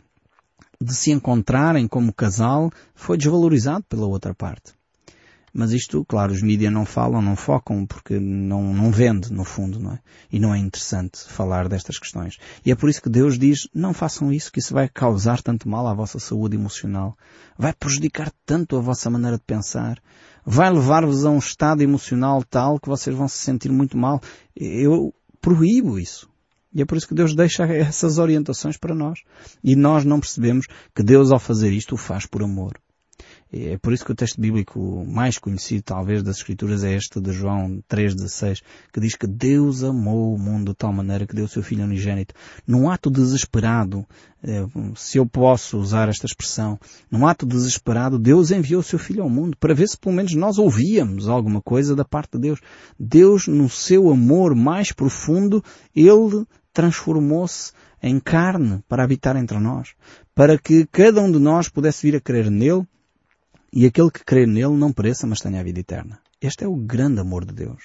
de 0.80 0.94
se 0.94 1.10
encontrarem 1.10 1.86
como 1.88 2.12
casal 2.12 2.70
foi 2.94 3.16
desvalorizado 3.16 3.84
pela 3.88 4.06
outra 4.06 4.34
parte. 4.34 4.76
Mas 5.58 5.72
isto, 5.72 6.04
claro, 6.04 6.34
os 6.34 6.42
mídias 6.42 6.70
não 6.70 6.84
falam, 6.84 7.22
não 7.22 7.34
focam, 7.34 7.86
porque 7.86 8.20
não, 8.20 8.74
não 8.74 8.90
vende, 8.90 9.32
no 9.32 9.42
fundo, 9.42 9.80
não 9.80 9.92
é? 9.92 10.00
E 10.30 10.38
não 10.38 10.54
é 10.54 10.58
interessante 10.58 11.24
falar 11.26 11.66
destas 11.66 11.98
questões. 11.98 12.36
E 12.62 12.70
é 12.70 12.74
por 12.74 12.90
isso 12.90 13.00
que 13.00 13.08
Deus 13.08 13.38
diz, 13.38 13.66
não 13.74 13.94
façam 13.94 14.30
isso, 14.30 14.52
que 14.52 14.58
isso 14.58 14.74
vai 14.74 14.86
causar 14.86 15.40
tanto 15.40 15.66
mal 15.66 15.86
à 15.86 15.94
vossa 15.94 16.18
saúde 16.18 16.56
emocional. 16.56 17.16
Vai 17.56 17.72
prejudicar 17.72 18.30
tanto 18.44 18.76
a 18.76 18.82
vossa 18.82 19.08
maneira 19.08 19.38
de 19.38 19.44
pensar. 19.44 19.98
Vai 20.44 20.70
levar-vos 20.70 21.24
a 21.24 21.30
um 21.30 21.38
estado 21.38 21.80
emocional 21.80 22.44
tal 22.44 22.78
que 22.78 22.90
vocês 22.90 23.16
vão 23.16 23.26
se 23.26 23.38
sentir 23.38 23.72
muito 23.72 23.96
mal. 23.96 24.20
Eu 24.54 25.14
proíbo 25.40 25.98
isso. 25.98 26.28
E 26.76 26.82
é 26.82 26.84
por 26.84 26.98
isso 26.98 27.08
que 27.08 27.14
Deus 27.14 27.34
deixa 27.34 27.64
essas 27.64 28.18
orientações 28.18 28.76
para 28.76 28.94
nós. 28.94 29.20
E 29.64 29.74
nós 29.74 30.04
não 30.04 30.20
percebemos 30.20 30.66
que 30.94 31.02
Deus, 31.02 31.32
ao 31.32 31.38
fazer 31.38 31.72
isto, 31.72 31.94
o 31.94 31.98
faz 31.98 32.26
por 32.26 32.42
amor. 32.42 32.78
É 33.50 33.78
por 33.78 33.92
isso 33.92 34.04
que 34.04 34.12
o 34.12 34.14
texto 34.14 34.38
bíblico 34.38 35.06
mais 35.06 35.38
conhecido, 35.38 35.82
talvez, 35.82 36.22
das 36.22 36.36
Escrituras 36.36 36.84
é 36.84 36.94
este 36.94 37.18
de 37.18 37.32
João 37.32 37.82
3,16, 37.88 38.60
que 38.92 39.00
diz 39.00 39.14
que 39.14 39.26
Deus 39.26 39.82
amou 39.84 40.34
o 40.34 40.38
mundo 40.38 40.72
de 40.72 40.76
tal 40.76 40.92
maneira 40.92 41.26
que 41.26 41.34
deu 41.34 41.46
o 41.46 41.48
seu 41.48 41.62
Filho 41.62 41.84
unigênito. 41.84 42.34
Num 42.66 42.90
ato 42.90 43.08
desesperado, 43.08 44.04
eh, 44.42 44.66
se 44.96 45.16
eu 45.16 45.24
posso 45.24 45.78
usar 45.78 46.08
esta 46.08 46.26
expressão, 46.26 46.78
num 47.10 47.26
ato 47.26 47.46
desesperado, 47.46 48.18
Deus 48.18 48.50
enviou 48.50 48.80
o 48.80 48.84
seu 48.84 48.98
Filho 48.98 49.22
ao 49.22 49.30
mundo 49.30 49.56
para 49.56 49.72
ver 49.72 49.88
se 49.88 49.96
pelo 49.96 50.14
menos 50.14 50.34
nós 50.34 50.58
ouvíamos 50.58 51.28
alguma 51.28 51.62
coisa 51.62 51.96
da 51.96 52.04
parte 52.04 52.32
de 52.32 52.40
Deus. 52.40 52.60
Deus, 52.98 53.46
no 53.46 53.70
seu 53.70 54.10
amor 54.10 54.54
mais 54.54 54.92
profundo, 54.92 55.64
Ele 55.94 56.44
transformou-se 56.76 57.72
em 58.02 58.20
carne 58.20 58.84
para 58.86 59.02
habitar 59.02 59.34
entre 59.34 59.58
nós, 59.58 59.94
para 60.34 60.58
que 60.58 60.86
cada 60.92 61.22
um 61.22 61.32
de 61.32 61.38
nós 61.38 61.70
pudesse 61.70 62.02
vir 62.02 62.16
a 62.16 62.20
crer 62.20 62.50
nele 62.50 62.86
e 63.72 63.86
aquele 63.86 64.10
que 64.10 64.22
crê 64.22 64.44
nele 64.44 64.76
não 64.76 64.92
pereça, 64.92 65.26
mas 65.26 65.40
tenha 65.40 65.58
a 65.58 65.62
vida 65.62 65.80
eterna. 65.80 66.18
Este 66.38 66.64
é 66.64 66.68
o 66.68 66.76
grande 66.76 67.18
amor 67.18 67.46
de 67.46 67.54
Deus. 67.54 67.82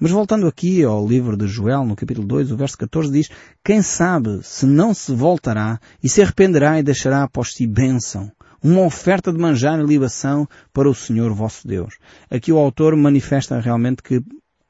Mas 0.00 0.10
voltando 0.10 0.48
aqui 0.48 0.82
ao 0.82 1.06
livro 1.06 1.36
de 1.36 1.46
Joel, 1.46 1.84
no 1.84 1.94
capítulo 1.94 2.26
2, 2.26 2.50
o 2.50 2.56
verso 2.56 2.76
14 2.76 3.12
diz, 3.12 3.30
Quem 3.62 3.82
sabe 3.82 4.40
se 4.42 4.66
não 4.66 4.92
se 4.92 5.14
voltará 5.14 5.78
e 6.02 6.08
se 6.08 6.20
arrependerá 6.20 6.80
e 6.80 6.82
deixará 6.82 7.22
após 7.22 7.54
si 7.54 7.68
bênção, 7.68 8.32
uma 8.60 8.80
oferta 8.80 9.32
de 9.32 9.38
manjar 9.38 9.78
e 9.78 9.84
libação 9.84 10.48
para 10.72 10.90
o 10.90 10.94
Senhor 10.94 11.32
vosso 11.32 11.68
Deus. 11.68 11.98
Aqui 12.28 12.50
o 12.50 12.58
autor 12.58 12.96
manifesta 12.96 13.60
realmente 13.60 14.02
que 14.02 14.20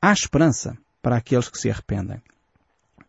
há 0.03 0.13
esperança 0.13 0.77
para 1.01 1.17
aqueles 1.17 1.49
que 1.49 1.59
se 1.59 1.71
arrependem. 1.71 2.21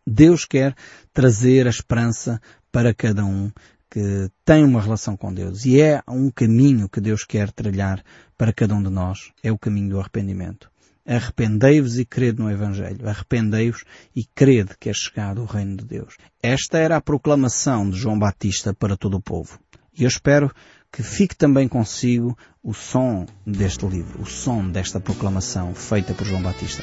Deus 0.06 0.44
quer 0.44 0.74
trazer 1.12 1.66
a 1.66 1.70
esperança 1.70 2.40
para 2.70 2.92
cada 2.92 3.24
um 3.24 3.50
que 3.90 4.28
tem 4.44 4.64
uma 4.64 4.80
relação 4.80 5.16
com 5.16 5.32
Deus. 5.32 5.64
E 5.64 5.80
é 5.80 6.02
um 6.08 6.30
caminho 6.30 6.88
que 6.88 7.00
Deus 7.00 7.24
quer 7.24 7.52
trilhar 7.52 8.02
para 8.36 8.52
cada 8.52 8.74
um 8.74 8.82
de 8.82 8.90
nós. 8.90 9.30
É 9.42 9.52
o 9.52 9.58
caminho 9.58 9.90
do 9.90 10.00
arrependimento. 10.00 10.70
Arrependei-vos 11.06 11.98
e 11.98 12.04
crede 12.04 12.40
no 12.40 12.50
Evangelho. 12.50 13.08
Arrependei-vos 13.08 13.84
e 14.16 14.24
crede 14.24 14.74
que 14.80 14.90
é 14.90 14.92
chegado 14.92 15.42
o 15.42 15.46
reino 15.46 15.76
de 15.76 15.84
Deus. 15.84 16.16
Esta 16.42 16.78
era 16.78 16.96
a 16.96 17.00
proclamação 17.00 17.88
de 17.88 17.96
João 17.96 18.18
Batista 18.18 18.74
para 18.74 18.96
todo 18.96 19.18
o 19.18 19.22
povo. 19.22 19.58
E 19.96 20.02
eu 20.02 20.08
espero 20.08 20.50
que 20.90 21.02
fique 21.02 21.36
também 21.36 21.68
consigo 21.68 22.36
o 22.62 22.74
som 22.74 23.26
deste 23.46 23.86
livro, 23.86 24.22
o 24.22 24.26
som 24.26 24.68
desta 24.68 24.98
proclamação 24.98 25.74
feita 25.74 26.14
por 26.14 26.26
João 26.26 26.42
Batista 26.42 26.82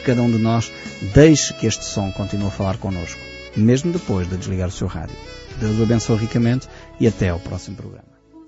cada 0.00 0.22
um 0.22 0.30
de 0.30 0.38
nós 0.38 0.72
deixe 1.14 1.54
que 1.54 1.66
este 1.66 1.84
som 1.84 2.10
continue 2.12 2.48
a 2.48 2.50
falar 2.50 2.76
connosco, 2.78 3.20
mesmo 3.56 3.92
depois 3.92 4.28
de 4.28 4.36
desligar 4.36 4.68
o 4.68 4.72
seu 4.72 4.86
rádio. 4.86 5.16
Deus 5.58 5.78
o 5.78 5.82
abençoe 5.82 6.18
ricamente 6.18 6.68
e 6.98 7.06
até 7.06 7.28
ao 7.28 7.40
próximo 7.40 7.76
programa. 7.76 8.09